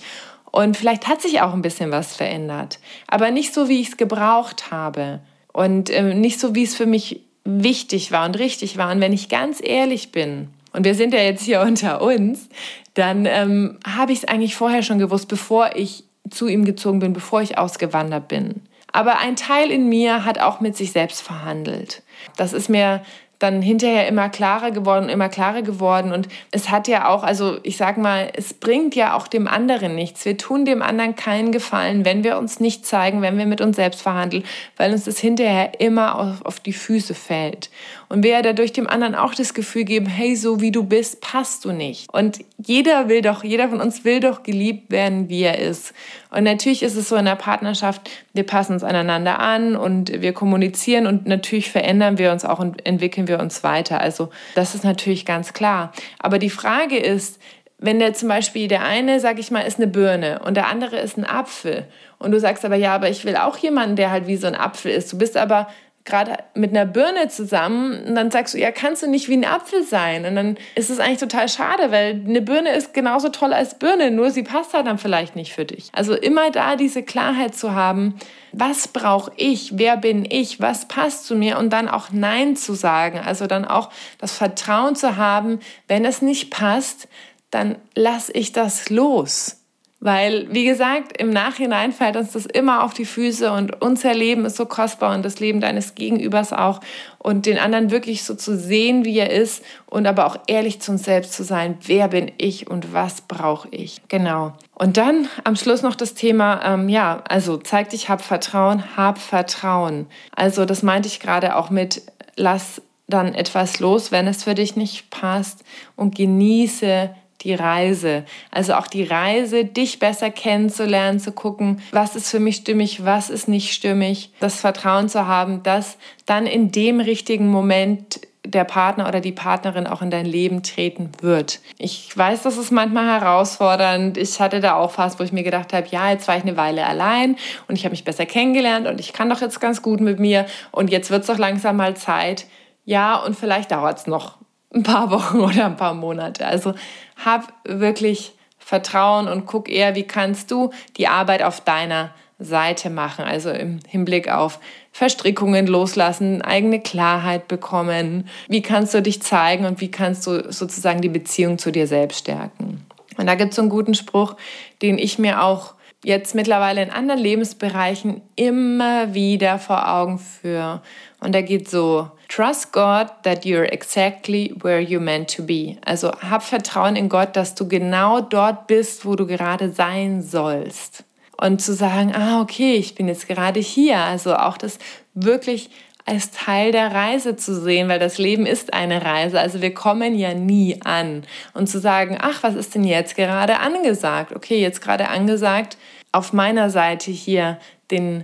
Und 0.51 0.77
vielleicht 0.77 1.07
hat 1.07 1.21
sich 1.21 1.41
auch 1.41 1.53
ein 1.53 1.61
bisschen 1.61 1.91
was 1.91 2.15
verändert, 2.15 2.79
aber 3.07 3.31
nicht 3.31 3.53
so, 3.53 3.69
wie 3.69 3.81
ich 3.81 3.89
es 3.89 3.97
gebraucht 3.97 4.71
habe 4.71 5.19
und 5.51 5.89
ähm, 5.91 6.21
nicht 6.21 6.39
so, 6.39 6.53
wie 6.53 6.63
es 6.63 6.75
für 6.75 6.85
mich 6.85 7.21
wichtig 7.43 8.11
war 8.11 8.25
und 8.25 8.37
richtig 8.37 8.77
war. 8.77 8.91
Und 8.91 9.01
wenn 9.01 9.13
ich 9.13 9.29
ganz 9.29 9.59
ehrlich 9.63 10.11
bin, 10.11 10.49
und 10.73 10.85
wir 10.85 10.95
sind 10.95 11.13
ja 11.13 11.21
jetzt 11.21 11.43
hier 11.43 11.61
unter 11.67 12.01
uns, 12.01 12.49
dann 12.93 13.25
ähm, 13.25 13.79
habe 13.85 14.11
ich 14.11 14.19
es 14.19 14.25
eigentlich 14.25 14.55
vorher 14.55 14.83
schon 14.83 14.99
gewusst, 14.99 15.27
bevor 15.27 15.75
ich 15.75 16.03
zu 16.29 16.47
ihm 16.47 16.65
gezogen 16.65 16.99
bin, 16.99 17.13
bevor 17.13 17.41
ich 17.41 17.57
ausgewandert 17.57 18.27
bin. 18.27 18.61
Aber 18.91 19.17
ein 19.17 19.35
Teil 19.35 19.71
in 19.71 19.89
mir 19.89 20.23
hat 20.23 20.39
auch 20.39 20.59
mit 20.59 20.77
sich 20.77 20.91
selbst 20.91 21.21
verhandelt. 21.21 22.03
Das 22.37 22.53
ist 22.53 22.69
mir 22.69 23.01
dann 23.43 23.61
hinterher 23.61 24.07
immer 24.07 24.29
klarer 24.29 24.71
geworden, 24.71 25.09
immer 25.09 25.27
klarer 25.27 25.63
geworden. 25.63 26.13
Und 26.13 26.29
es 26.51 26.69
hat 26.69 26.87
ja 26.87 27.09
auch, 27.09 27.23
also 27.23 27.57
ich 27.63 27.75
sag 27.75 27.97
mal, 27.97 28.31
es 28.33 28.53
bringt 28.53 28.95
ja 28.95 29.15
auch 29.15 29.27
dem 29.27 29.47
anderen 29.47 29.95
nichts. 29.95 30.23
Wir 30.23 30.37
tun 30.37 30.63
dem 30.63 30.81
anderen 30.81 31.15
keinen 31.15 31.51
Gefallen, 31.51 32.05
wenn 32.05 32.23
wir 32.23 32.37
uns 32.37 32.61
nicht 32.61 32.85
zeigen, 32.85 33.21
wenn 33.21 33.37
wir 33.37 33.45
mit 33.45 33.59
uns 33.59 33.75
selbst 33.75 34.01
verhandeln, 34.01 34.45
weil 34.77 34.93
uns 34.93 35.03
das 35.03 35.19
hinterher 35.19 35.81
immer 35.81 36.17
auf, 36.17 36.45
auf 36.45 36.59
die 36.61 36.71
Füße 36.71 37.13
fällt. 37.13 37.69
Und 38.13 38.21
wir 38.21 38.43
dadurch 38.43 38.71
dem 38.71 38.85
anderen 38.87 39.15
auch 39.15 39.33
das 39.33 39.55
Gefühl 39.55 39.85
geben, 39.85 40.05
hey, 40.05 40.35
so 40.35 40.61
wie 40.61 40.69
du 40.69 40.83
bist, 40.83 41.19
passt 41.19 41.65
du 41.65 41.71
nicht. 41.71 42.13
Und 42.13 42.41
jeder 42.63 43.09
will 43.09 43.23
doch, 43.23 43.43
jeder 43.43 43.69
von 43.69 43.81
uns 43.81 44.05
will 44.05 44.19
doch 44.19 44.43
geliebt 44.43 44.91
werden, 44.91 45.29
wie 45.29 45.41
er 45.41 45.57
ist. 45.57 45.95
Und 46.29 46.43
natürlich 46.43 46.83
ist 46.83 46.95
es 46.95 47.09
so 47.09 47.15
in 47.15 47.25
der 47.25 47.35
Partnerschaft, 47.35 48.11
wir 48.33 48.43
passen 48.43 48.73
uns 48.73 48.83
aneinander 48.83 49.39
an 49.39 49.75
und 49.75 50.21
wir 50.21 50.31
kommunizieren 50.31 51.07
und 51.07 51.25
natürlich 51.25 51.71
verändern 51.71 52.19
wir 52.19 52.31
uns 52.31 52.45
auch 52.45 52.59
und 52.59 52.85
entwickeln 52.85 53.27
wir 53.27 53.39
uns 53.39 53.63
weiter. 53.63 53.99
Also 53.99 54.29
das 54.53 54.75
ist 54.75 54.83
natürlich 54.83 55.25
ganz 55.25 55.53
klar. 55.53 55.91
Aber 56.19 56.37
die 56.37 56.51
Frage 56.51 56.99
ist, 56.99 57.41
wenn 57.79 57.97
der 57.97 58.13
zum 58.13 58.29
Beispiel 58.29 58.67
der 58.67 58.83
eine, 58.83 59.21
sag 59.21 59.39
ich 59.39 59.49
mal, 59.49 59.61
ist 59.61 59.79
eine 59.79 59.87
Birne 59.87 60.39
und 60.45 60.55
der 60.55 60.67
andere 60.67 60.97
ist 60.97 61.17
ein 61.17 61.25
Apfel 61.25 61.87
und 62.19 62.29
du 62.29 62.39
sagst 62.39 62.63
aber, 62.63 62.75
ja, 62.75 62.93
aber 62.93 63.09
ich 63.09 63.25
will 63.25 63.37
auch 63.37 63.57
jemanden, 63.57 63.95
der 63.95 64.11
halt 64.11 64.27
wie 64.27 64.37
so 64.37 64.45
ein 64.45 64.55
Apfel 64.55 64.91
ist. 64.91 65.11
Du 65.11 65.17
bist 65.17 65.35
aber 65.35 65.67
gerade 66.05 66.37
mit 66.53 66.71
einer 66.71 66.85
Birne 66.85 67.29
zusammen 67.29 68.03
und 68.05 68.15
dann 68.15 68.29
sagst 68.29 68.53
du, 68.53 68.57
ja, 68.57 68.71
kannst 68.71 69.03
du 69.03 69.07
nicht 69.07 69.29
wie 69.29 69.37
ein 69.37 69.45
Apfel 69.45 69.83
sein? 69.83 70.25
Und 70.25 70.35
dann 70.35 70.57
ist 70.75 70.89
es 70.89 70.99
eigentlich 70.99 71.19
total 71.19 71.47
schade, 71.47 71.91
weil 71.91 72.21
eine 72.27 72.41
Birne 72.41 72.75
ist 72.75 72.93
genauso 72.93 73.29
toll 73.29 73.53
als 73.53 73.75
Birne, 73.79 74.11
nur 74.11 74.29
sie 74.29 74.43
passt 74.43 74.73
halt 74.73 74.85
dann 74.85 74.97
vielleicht 74.97 75.35
nicht 75.35 75.53
für 75.53 75.63
dich. 75.63 75.89
Also 75.93 76.13
immer 76.13 76.51
da 76.51 76.75
diese 76.75 77.03
Klarheit 77.03 77.55
zu 77.55 77.73
haben, 77.73 78.15
was 78.51 78.89
brauche 78.89 79.31
ich, 79.37 79.77
wer 79.77 79.95
bin 79.95 80.25
ich, 80.29 80.59
was 80.59 80.87
passt 80.87 81.25
zu 81.25 81.35
mir 81.35 81.57
und 81.57 81.71
dann 81.71 81.87
auch 81.87 82.09
Nein 82.11 82.57
zu 82.57 82.73
sagen. 82.73 83.19
Also 83.19 83.47
dann 83.47 83.63
auch 83.63 83.89
das 84.19 84.33
Vertrauen 84.33 84.95
zu 84.97 85.15
haben, 85.15 85.59
wenn 85.87 86.03
es 86.03 86.21
nicht 86.21 86.51
passt, 86.51 87.07
dann 87.49 87.77
lass 87.95 88.29
ich 88.29 88.51
das 88.51 88.89
los. 88.89 89.62
Weil, 90.03 90.47
wie 90.51 90.65
gesagt, 90.65 91.15
im 91.15 91.29
Nachhinein 91.29 91.93
fällt 91.93 92.17
uns 92.17 92.33
das 92.33 92.45
immer 92.45 92.83
auf 92.83 92.93
die 92.93 93.05
Füße 93.05 93.49
und 93.49 93.81
unser 93.81 94.13
Leben 94.13 94.43
ist 94.43 94.57
so 94.57 94.65
kostbar 94.65 95.15
und 95.15 95.23
das 95.23 95.39
Leben 95.39 95.61
deines 95.61 95.95
Gegenübers 95.95 96.51
auch. 96.51 96.81
Und 97.19 97.45
den 97.45 97.57
anderen 97.57 97.89
wirklich 97.89 98.25
so 98.25 98.35
zu 98.35 98.57
sehen, 98.57 99.05
wie 99.05 99.17
er 99.17 99.31
ist 99.31 99.63
und 99.85 100.05
aber 100.05 100.25
auch 100.25 100.35
ehrlich 100.47 100.81
zu 100.81 100.91
uns 100.91 101.05
selbst 101.05 101.31
zu 101.31 101.45
sein. 101.45 101.77
Wer 101.85 102.09
bin 102.09 102.29
ich 102.37 102.69
und 102.69 102.91
was 102.91 103.21
brauche 103.21 103.69
ich? 103.71 104.01
Genau. 104.09 104.51
Und 104.75 104.97
dann 104.97 105.29
am 105.45 105.55
Schluss 105.55 105.83
noch 105.83 105.95
das 105.95 106.15
Thema, 106.15 106.59
ähm, 106.65 106.89
ja, 106.89 107.23
also 107.29 107.55
zeig 107.55 107.91
dich, 107.91 108.09
hab 108.09 108.21
Vertrauen, 108.21 108.97
hab 108.97 109.17
Vertrauen. 109.19 110.07
Also 110.35 110.65
das 110.65 110.83
meinte 110.83 111.07
ich 111.07 111.21
gerade 111.21 111.55
auch 111.55 111.69
mit, 111.69 112.01
lass 112.35 112.81
dann 113.07 113.33
etwas 113.33 113.79
los, 113.79 114.11
wenn 114.11 114.27
es 114.27 114.43
für 114.43 114.53
dich 114.53 114.75
nicht 114.75 115.11
passt 115.11 115.63
und 115.95 116.13
genieße 116.13 117.15
die 117.43 117.53
Reise. 117.53 118.25
Also 118.51 118.73
auch 118.73 118.87
die 118.87 119.03
Reise, 119.03 119.65
dich 119.65 119.99
besser 119.99 120.31
kennenzulernen, 120.31 121.19
zu 121.19 121.31
gucken, 121.31 121.81
was 121.91 122.15
ist 122.15 122.29
für 122.29 122.39
mich 122.39 122.57
stimmig, 122.57 123.05
was 123.05 123.29
ist 123.29 123.47
nicht 123.47 123.73
stimmig. 123.73 124.31
Das 124.39 124.59
Vertrauen 124.59 125.09
zu 125.09 125.27
haben, 125.27 125.63
dass 125.63 125.97
dann 126.25 126.45
in 126.45 126.71
dem 126.71 126.99
richtigen 126.99 127.47
Moment 127.47 128.21
der 128.45 128.65
Partner 128.65 129.07
oder 129.07 129.21
die 129.21 129.31
Partnerin 129.31 129.87
auch 129.87 130.01
in 130.01 130.11
dein 130.11 130.25
Leben 130.25 130.63
treten 130.63 131.11
wird. 131.21 131.59
Ich 131.77 132.15
weiß, 132.15 132.43
das 132.43 132.57
ist 132.57 132.71
manchmal 132.71 133.05
herausfordernd. 133.05 134.17
Ich 134.17 134.39
hatte 134.41 134.59
da 134.59 134.75
auch 134.75 134.91
fast, 134.91 135.19
wo 135.19 135.23
ich 135.23 135.31
mir 135.31 135.43
gedacht 135.43 135.71
habe, 135.71 135.87
ja, 135.89 136.09
jetzt 136.09 136.27
war 136.27 136.35
ich 136.35 136.43
eine 136.43 136.57
Weile 136.57 136.85
allein 136.85 137.37
und 137.67 137.75
ich 137.75 137.85
habe 137.85 137.91
mich 137.91 138.03
besser 138.03 138.25
kennengelernt 138.25 138.87
und 138.87 138.99
ich 138.99 139.13
kann 139.13 139.29
doch 139.29 139.39
jetzt 139.39 139.61
ganz 139.61 139.81
gut 139.81 140.01
mit 140.01 140.19
mir 140.19 140.45
und 140.71 140.91
jetzt 140.91 141.09
wird 141.09 141.21
es 141.21 141.27
doch 141.27 141.37
langsam 141.37 141.77
mal 141.77 141.95
Zeit. 141.95 142.45
Ja, 142.85 143.15
und 143.15 143.37
vielleicht 143.37 143.71
dauert 143.71 143.99
es 143.99 144.07
noch 144.07 144.37
ein 144.73 144.83
paar 144.83 145.09
Wochen 145.11 145.39
oder 145.39 145.65
ein 145.65 145.77
paar 145.77 145.93
Monate. 145.93 146.45
Also 146.45 146.73
hab 147.17 147.53
wirklich 147.63 148.33
Vertrauen 148.57 149.27
und 149.27 149.45
guck 149.45 149.69
eher, 149.69 149.95
wie 149.95 150.03
kannst 150.03 150.49
du 150.51 150.71
die 150.97 151.07
Arbeit 151.07 151.43
auf 151.43 151.61
deiner 151.61 152.11
Seite 152.39 152.89
machen. 152.89 153.25
Also 153.25 153.49
im 153.49 153.79
Hinblick 153.87 154.29
auf 154.29 154.59
Verstrickungen 154.91 155.67
loslassen, 155.67 156.41
eigene 156.41 156.79
Klarheit 156.79 157.47
bekommen. 157.47 158.27
Wie 158.47 158.61
kannst 158.61 158.93
du 158.93 159.01
dich 159.01 159.21
zeigen 159.21 159.65
und 159.65 159.81
wie 159.81 159.91
kannst 159.91 160.27
du 160.27 160.51
sozusagen 160.51 161.01
die 161.01 161.09
Beziehung 161.09 161.57
zu 161.57 161.71
dir 161.71 161.87
selbst 161.87 162.19
stärken? 162.19 162.85
Und 163.17 163.27
da 163.27 163.35
gibt 163.35 163.51
es 163.51 163.55
so 163.55 163.61
einen 163.61 163.69
guten 163.69 163.93
Spruch, 163.93 164.35
den 164.81 164.97
ich 164.97 165.19
mir 165.19 165.43
auch 165.43 165.73
jetzt 166.03 166.35
mittlerweile 166.35 166.83
in 166.83 166.89
anderen 166.89 167.19
Lebensbereichen 167.19 168.21
immer 168.35 169.13
wieder 169.13 169.57
vor 169.57 169.89
Augen 169.89 170.19
führe. 170.19 170.81
Und 171.19 171.33
der 171.33 171.43
geht 171.43 171.69
so, 171.69 172.11
Trust 172.29 172.73
God 172.73 173.07
that 173.23 173.45
you're 173.45 173.71
exactly 173.71 174.55
where 174.61 174.79
you're 174.79 174.99
meant 174.99 175.35
to 175.35 175.43
be. 175.43 175.77
Also 175.85 176.11
hab 176.13 176.41
Vertrauen 176.41 176.95
in 176.95 177.07
Gott, 177.07 177.35
dass 177.35 177.53
du 177.53 177.67
genau 177.67 178.21
dort 178.21 178.65
bist, 178.65 179.05
wo 179.05 179.15
du 179.15 179.27
gerade 179.27 179.71
sein 179.71 180.21
sollst. 180.23 181.03
Und 181.39 181.61
zu 181.61 181.73
sagen, 181.73 182.13
ah, 182.15 182.41
okay, 182.41 182.75
ich 182.75 182.95
bin 182.95 183.07
jetzt 183.07 183.27
gerade 183.27 183.59
hier. 183.59 183.99
Also 183.99 184.35
auch 184.35 184.57
das 184.57 184.79
wirklich 185.13 185.69
als 186.05 186.31
Teil 186.31 186.71
der 186.71 186.91
Reise 186.91 187.35
zu 187.35 187.59
sehen, 187.59 187.87
weil 187.87 187.99
das 187.99 188.17
Leben 188.17 188.45
ist 188.45 188.73
eine 188.73 189.05
Reise. 189.05 189.39
Also 189.39 189.61
wir 189.61 189.73
kommen 189.73 190.15
ja 190.15 190.33
nie 190.33 190.79
an. 190.83 191.23
Und 191.53 191.67
zu 191.67 191.79
sagen, 191.79 192.17
ach, 192.19 192.43
was 192.43 192.55
ist 192.55 192.75
denn 192.75 192.83
jetzt 192.83 193.15
gerade 193.15 193.59
angesagt? 193.59 194.35
Okay, 194.35 194.59
jetzt 194.59 194.81
gerade 194.81 195.09
angesagt, 195.09 195.77
auf 196.13 196.31
meiner 196.31 196.69
Seite 196.69 197.11
hier 197.11 197.59
den 197.91 198.23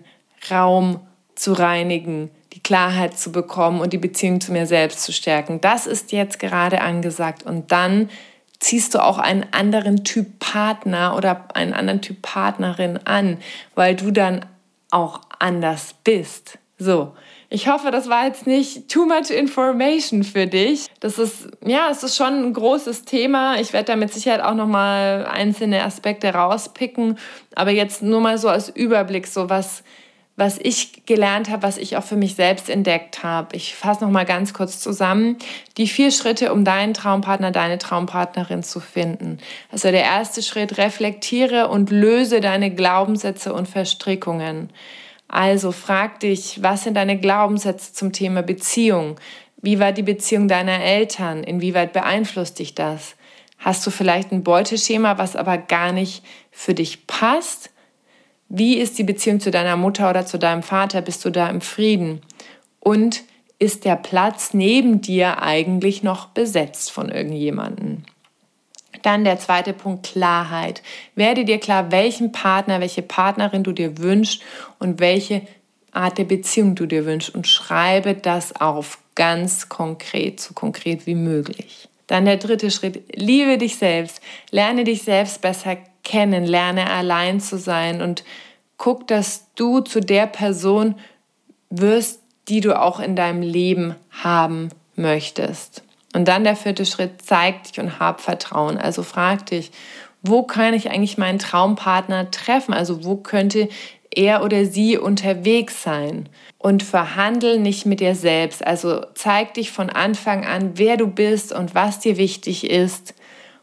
Raum 0.50 1.02
zu 1.36 1.52
reinigen, 1.54 2.32
die 2.54 2.62
Klarheit 2.62 3.18
zu 3.18 3.32
bekommen 3.32 3.82
und 3.82 3.92
die 3.92 3.98
Beziehung 3.98 4.40
zu 4.40 4.54
mir 4.54 4.66
selbst 4.66 5.04
zu 5.04 5.12
stärken. 5.12 5.60
Das 5.60 5.88
ist 5.88 6.12
jetzt 6.14 6.40
gerade 6.40 6.82
angesagt. 6.82 7.44
Und 7.44 7.72
dann 7.72 8.10
ziehst 8.60 8.94
du 8.94 9.04
auch 9.04 9.18
einen 9.18 9.46
anderen 9.52 10.04
Typ 10.04 10.40
Partner 10.40 11.16
oder 11.16 11.46
einen 11.56 11.74
anderen 11.74 12.02
Typ 12.02 12.22
Partnerin 12.22 13.00
an, 13.06 13.38
weil 13.76 13.96
du 13.96 14.12
dann 14.12 14.46
auch 14.92 15.22
anders 15.40 15.96
bist. 16.04 16.58
So. 16.78 17.14
Ich 17.52 17.68
hoffe, 17.68 17.90
das 17.90 18.10
war 18.10 18.28
jetzt 18.28 18.46
nicht 18.46 18.90
too 18.90 19.06
much 19.06 19.32
information 19.32 20.24
für 20.24 20.46
dich. 20.46 20.86
Das 21.00 21.18
ist, 21.18 21.48
ja, 21.66 21.90
es 21.90 22.04
ist 22.04 22.16
schon 22.16 22.46
ein 22.46 22.54
großes 22.54 23.06
Thema. 23.06 23.60
Ich 23.60 23.74
werde 23.74 23.86
da 23.86 23.96
mit 23.96 24.14
Sicherheit 24.14 24.42
auch 24.42 24.54
nochmal 24.54 25.26
einzelne 25.26 25.84
Aspekte 25.84 26.32
rauspicken. 26.32 27.18
Aber 27.56 27.72
jetzt 27.72 28.04
nur 28.04 28.22
mal 28.22 28.38
so 28.38 28.50
als 28.50 28.70
Überblick, 28.70 29.26
so 29.26 29.50
was, 29.50 29.84
was 30.36 30.60
ich 30.60 31.08
gelernt 31.08 31.50
habe, 31.50 31.64
was 31.64 31.78
ich 31.78 31.98
auch 31.98 32.04
für 32.04 32.18
mich 32.18 32.36
selbst 32.36 32.70
entdeckt 32.70 33.24
habe. 33.24 33.56
Ich 33.56 33.74
fasse 33.74 34.04
noch 34.04 34.12
mal 34.12 34.26
ganz 34.26 34.54
kurz 34.54 34.80
zusammen. 34.80 35.38
Die 35.78 35.88
vier 35.88 36.12
Schritte, 36.12 36.54
um 36.54 36.64
deinen 36.64 36.94
Traumpartner, 36.94 37.50
deine 37.50 37.80
Traumpartnerin 37.80 38.62
zu 38.62 38.80
finden. 38.80 39.40
Also 39.72 39.90
der 39.90 40.04
erste 40.04 40.44
Schritt, 40.44 40.78
reflektiere 40.78 41.70
und 41.70 41.90
löse 41.90 42.42
deine 42.42 42.70
Glaubenssätze 42.70 43.54
und 43.54 43.68
Verstrickungen. 43.68 44.70
Also 45.30 45.72
frag 45.72 46.20
dich, 46.20 46.62
was 46.64 46.84
sind 46.84 46.96
deine 46.96 47.18
Glaubenssätze 47.18 47.94
zum 47.94 48.12
Thema 48.12 48.42
Beziehung? 48.42 49.16
Wie 49.62 49.80
war 49.80 49.92
die 49.92 50.04
Beziehung 50.04 50.48
deiner 50.48 50.84
Eltern? 50.84 51.44
Inwieweit 51.44 51.94
beeinflusst 51.94 52.58
dich 52.60 52.74
das? 52.74 53.16
Hast 53.60 53.86
du 53.86 53.92
vielleicht 53.92 54.32
ein 54.32 54.44
Beuteschema, 54.44 55.18
was 55.18 55.36
aber 55.36 55.58
gar 55.58 55.92
nicht 55.92 56.24
für 56.50 56.74
dich 56.74 57.06
passt? 57.06 57.70
Wie 58.48 58.78
ist 58.78 58.98
die 58.98 59.04
Beziehung 59.04 59.40
zu 59.40 59.52
deiner 59.52 59.78
Mutter 59.78 60.10
oder 60.10 60.26
zu 60.26 60.40
deinem 60.40 60.64
Vater? 60.64 61.02
Bist 61.02 61.24
du 61.24 61.30
da 61.30 61.48
im 61.48 61.62
Frieden? 61.62 62.22
Und 62.80 63.22
ist 63.60 63.86
der 63.86 63.98
Platz 63.98 64.54
neben 64.54 65.02
dir 65.02 65.44
eigentlich 65.44 66.02
noch 66.02 66.28
besetzt 66.28 66.92
von 66.92 67.10
irgendjemandem? 67.10 68.04
Dann 69.02 69.24
der 69.24 69.40
zweite 69.40 69.74
Punkt, 69.74 70.08
Klarheit. 70.08 70.82
Werde 71.16 71.46
dir 71.46 71.60
klar, 71.60 71.92
welchen 71.92 72.32
Partner, 72.32 72.80
welche 72.80 73.02
Partnerin 73.02 73.64
du 73.64 73.72
dir 73.72 73.98
wünschst 73.98 74.42
und 74.80 75.00
welche 75.00 75.42
Art 75.92 76.18
der 76.18 76.26
Beziehung 76.26 76.76
du 76.76 76.86
dir 76.86 77.06
wünschst 77.06 77.34
und 77.34 77.48
schreibe 77.48 78.14
das 78.14 78.56
auf, 78.60 79.00
ganz 79.16 79.68
konkret, 79.68 80.40
so 80.40 80.54
konkret 80.54 81.06
wie 81.06 81.16
möglich. 81.16 81.90
Dann 82.08 82.26
der 82.26 82.38
dritte 82.38 82.72
Schritt, 82.72 83.04
liebe 83.14 83.58
dich 83.58 83.76
selbst, 83.76 84.22
lerne 84.50 84.84
dich 84.84 85.04
selbst 85.04 85.42
besser 85.42 85.78
kennen, 86.04 86.46
lerne 86.46 86.90
allein 86.90 87.40
zu 87.40 87.58
sein 87.58 88.02
und 88.02 88.24
guck, 88.78 89.08
dass 89.08 89.46
du 89.56 89.82
zu 89.82 90.00
der 90.00 90.26
Person 90.26 90.96
wirst, 91.70 92.22
die 92.48 92.62
du 92.62 92.80
auch 92.80 93.00
in 93.00 93.16
deinem 93.16 93.42
Leben 93.42 93.96
haben 94.10 94.70
möchtest. 94.96 95.84
Und 96.14 96.28
dann 96.28 96.44
der 96.44 96.56
vierte 96.56 96.86
Schritt, 96.86 97.22
zeig 97.24 97.64
dich 97.64 97.80
und 97.80 98.00
hab 98.00 98.22
Vertrauen. 98.22 98.78
Also 98.78 99.04
frag 99.04 99.46
dich, 99.48 99.72
wo 100.22 100.44
kann 100.44 100.74
ich 100.74 100.90
eigentlich 100.90 101.18
meinen 101.18 101.40
Traumpartner 101.40 102.32
treffen? 102.32 102.74
Also 102.74 103.06
wo 103.06 103.18
könnte 103.18 103.70
er 104.12 104.44
oder 104.44 104.66
sie 104.66 104.98
unterwegs 104.98 105.84
sein? 105.84 106.28
Und 106.58 106.84
verhandel 106.84 107.60
nicht 107.60 107.86
mit 107.86 108.02
dir 108.02 108.16
selbst. 108.16 108.66
Also 108.66 109.06
zeig 109.14 109.54
dich 109.54 109.72
von 109.72 109.90
Anfang 109.90 110.46
an, 110.46 110.72
wer 110.76 110.98
du 110.98 111.08
bist 111.08 111.54
und 111.54 111.74
was 111.74 112.00
dir 112.00 112.18
wichtig 112.18 112.70
ist. 112.70 113.14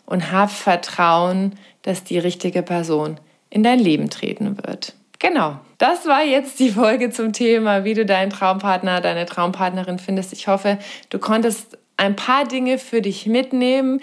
Und 0.06 0.30
hab 0.30 0.50
Vertrauen, 0.50 1.58
dass 1.82 2.04
die 2.04 2.18
richtige 2.18 2.62
Person 2.62 3.18
in 3.50 3.62
dein 3.62 3.80
Leben 3.80 4.08
treten 4.08 4.56
wird. 4.64 4.94
Genau, 5.18 5.58
das 5.78 6.06
war 6.06 6.22
jetzt 6.22 6.58
die 6.58 6.70
Folge 6.70 7.10
zum 7.10 7.32
Thema, 7.32 7.84
wie 7.84 7.94
du 7.94 8.06
deinen 8.06 8.30
Traumpartner, 8.30 9.00
deine 9.00 9.26
Traumpartnerin 9.26 9.98
findest. 9.98 10.32
Ich 10.32 10.46
hoffe, 10.46 10.78
du 11.10 11.18
konntest 11.18 11.78
ein 11.96 12.16
paar 12.16 12.44
Dinge 12.44 12.78
für 12.78 13.02
dich 13.02 13.26
mitnehmen. 13.26 14.00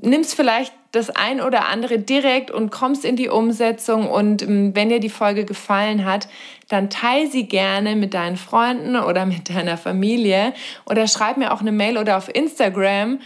Nimmst 0.00 0.34
vielleicht 0.34 0.72
das 0.94 1.10
ein 1.10 1.40
oder 1.40 1.68
andere 1.68 1.98
direkt 1.98 2.50
und 2.50 2.70
kommst 2.70 3.04
in 3.04 3.16
die 3.16 3.28
Umsetzung. 3.28 4.08
Und 4.08 4.42
ähm, 4.42 4.74
wenn 4.74 4.88
dir 4.88 5.00
die 5.00 5.08
Folge 5.08 5.44
gefallen 5.44 6.04
hat, 6.04 6.28
dann 6.68 6.90
teile 6.90 7.28
sie 7.28 7.46
gerne 7.46 7.96
mit 7.96 8.14
deinen 8.14 8.36
Freunden 8.36 8.96
oder 8.96 9.26
mit 9.26 9.50
deiner 9.50 9.76
Familie 9.76 10.52
oder 10.86 11.06
schreib 11.06 11.36
mir 11.36 11.52
auch 11.52 11.60
eine 11.60 11.72
Mail 11.72 11.98
oder 11.98 12.16
auf 12.16 12.32
Instagram, 12.34 13.20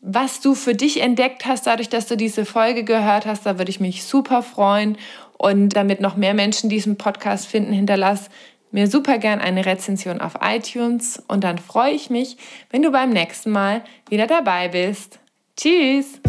was 0.00 0.40
du 0.40 0.54
für 0.54 0.74
dich 0.74 1.00
entdeckt 1.00 1.46
hast, 1.46 1.66
dadurch, 1.66 1.88
dass 1.88 2.08
du 2.08 2.16
diese 2.16 2.44
Folge 2.44 2.82
gehört 2.82 3.24
hast. 3.24 3.46
Da 3.46 3.58
würde 3.58 3.70
ich 3.70 3.78
mich 3.78 4.04
super 4.04 4.42
freuen. 4.42 4.98
Und 5.38 5.70
damit 5.70 6.00
noch 6.00 6.16
mehr 6.16 6.34
Menschen 6.34 6.70
diesen 6.70 6.96
Podcast 6.96 7.48
finden, 7.48 7.72
hinterlass 7.72 8.30
mir 8.72 8.88
super 8.88 9.18
gern 9.18 9.40
eine 9.40 9.64
Rezension 9.64 10.20
auf 10.20 10.34
iTunes. 10.42 11.22
Und 11.28 11.44
dann 11.44 11.58
freue 11.58 11.92
ich 11.92 12.10
mich, 12.10 12.36
wenn 12.70 12.82
du 12.82 12.90
beim 12.90 13.10
nächsten 13.10 13.50
Mal 13.50 13.82
wieder 14.08 14.26
dabei 14.26 14.68
bist. 14.68 15.20
Tschüss! 15.56 16.20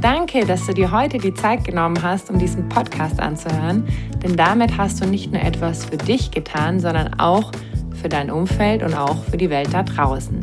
Danke, 0.00 0.44
dass 0.44 0.66
du 0.66 0.74
dir 0.74 0.90
heute 0.90 1.18
die 1.18 1.32
Zeit 1.32 1.64
genommen 1.64 2.02
hast, 2.02 2.30
um 2.30 2.38
diesen 2.38 2.68
Podcast 2.68 3.18
anzuhören, 3.20 3.88
denn 4.22 4.36
damit 4.36 4.76
hast 4.76 5.02
du 5.02 5.06
nicht 5.06 5.32
nur 5.32 5.40
etwas 5.40 5.86
für 5.86 5.96
dich 5.96 6.30
getan, 6.30 6.78
sondern 6.78 7.18
auch 7.18 7.50
für 8.00 8.10
dein 8.10 8.30
Umfeld 8.30 8.82
und 8.82 8.92
auch 8.92 9.24
für 9.24 9.38
die 9.38 9.48
Welt 9.48 9.72
da 9.72 9.82
draußen. 9.82 10.40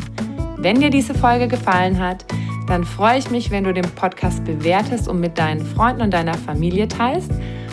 Wenn 0.58 0.82
dir 0.82 0.90
diese 0.90 1.14
Folge 1.14 1.48
gefallen 1.48 2.00
hat, 2.00 2.26
dann 2.68 2.84
freue 2.84 3.20
ich 3.20 3.30
mich, 3.30 3.52
wenn 3.52 3.64
du 3.64 3.72
den 3.72 3.90
Podcast 3.96 4.44
bewertest 4.46 5.08
und 5.08 5.20
mit 5.20 5.38
deinen 5.38 5.64
Freunden 5.64 6.02
und 6.02 6.12
deiner 6.12 6.34
Familie 6.34 6.88
teilst. 6.88 7.32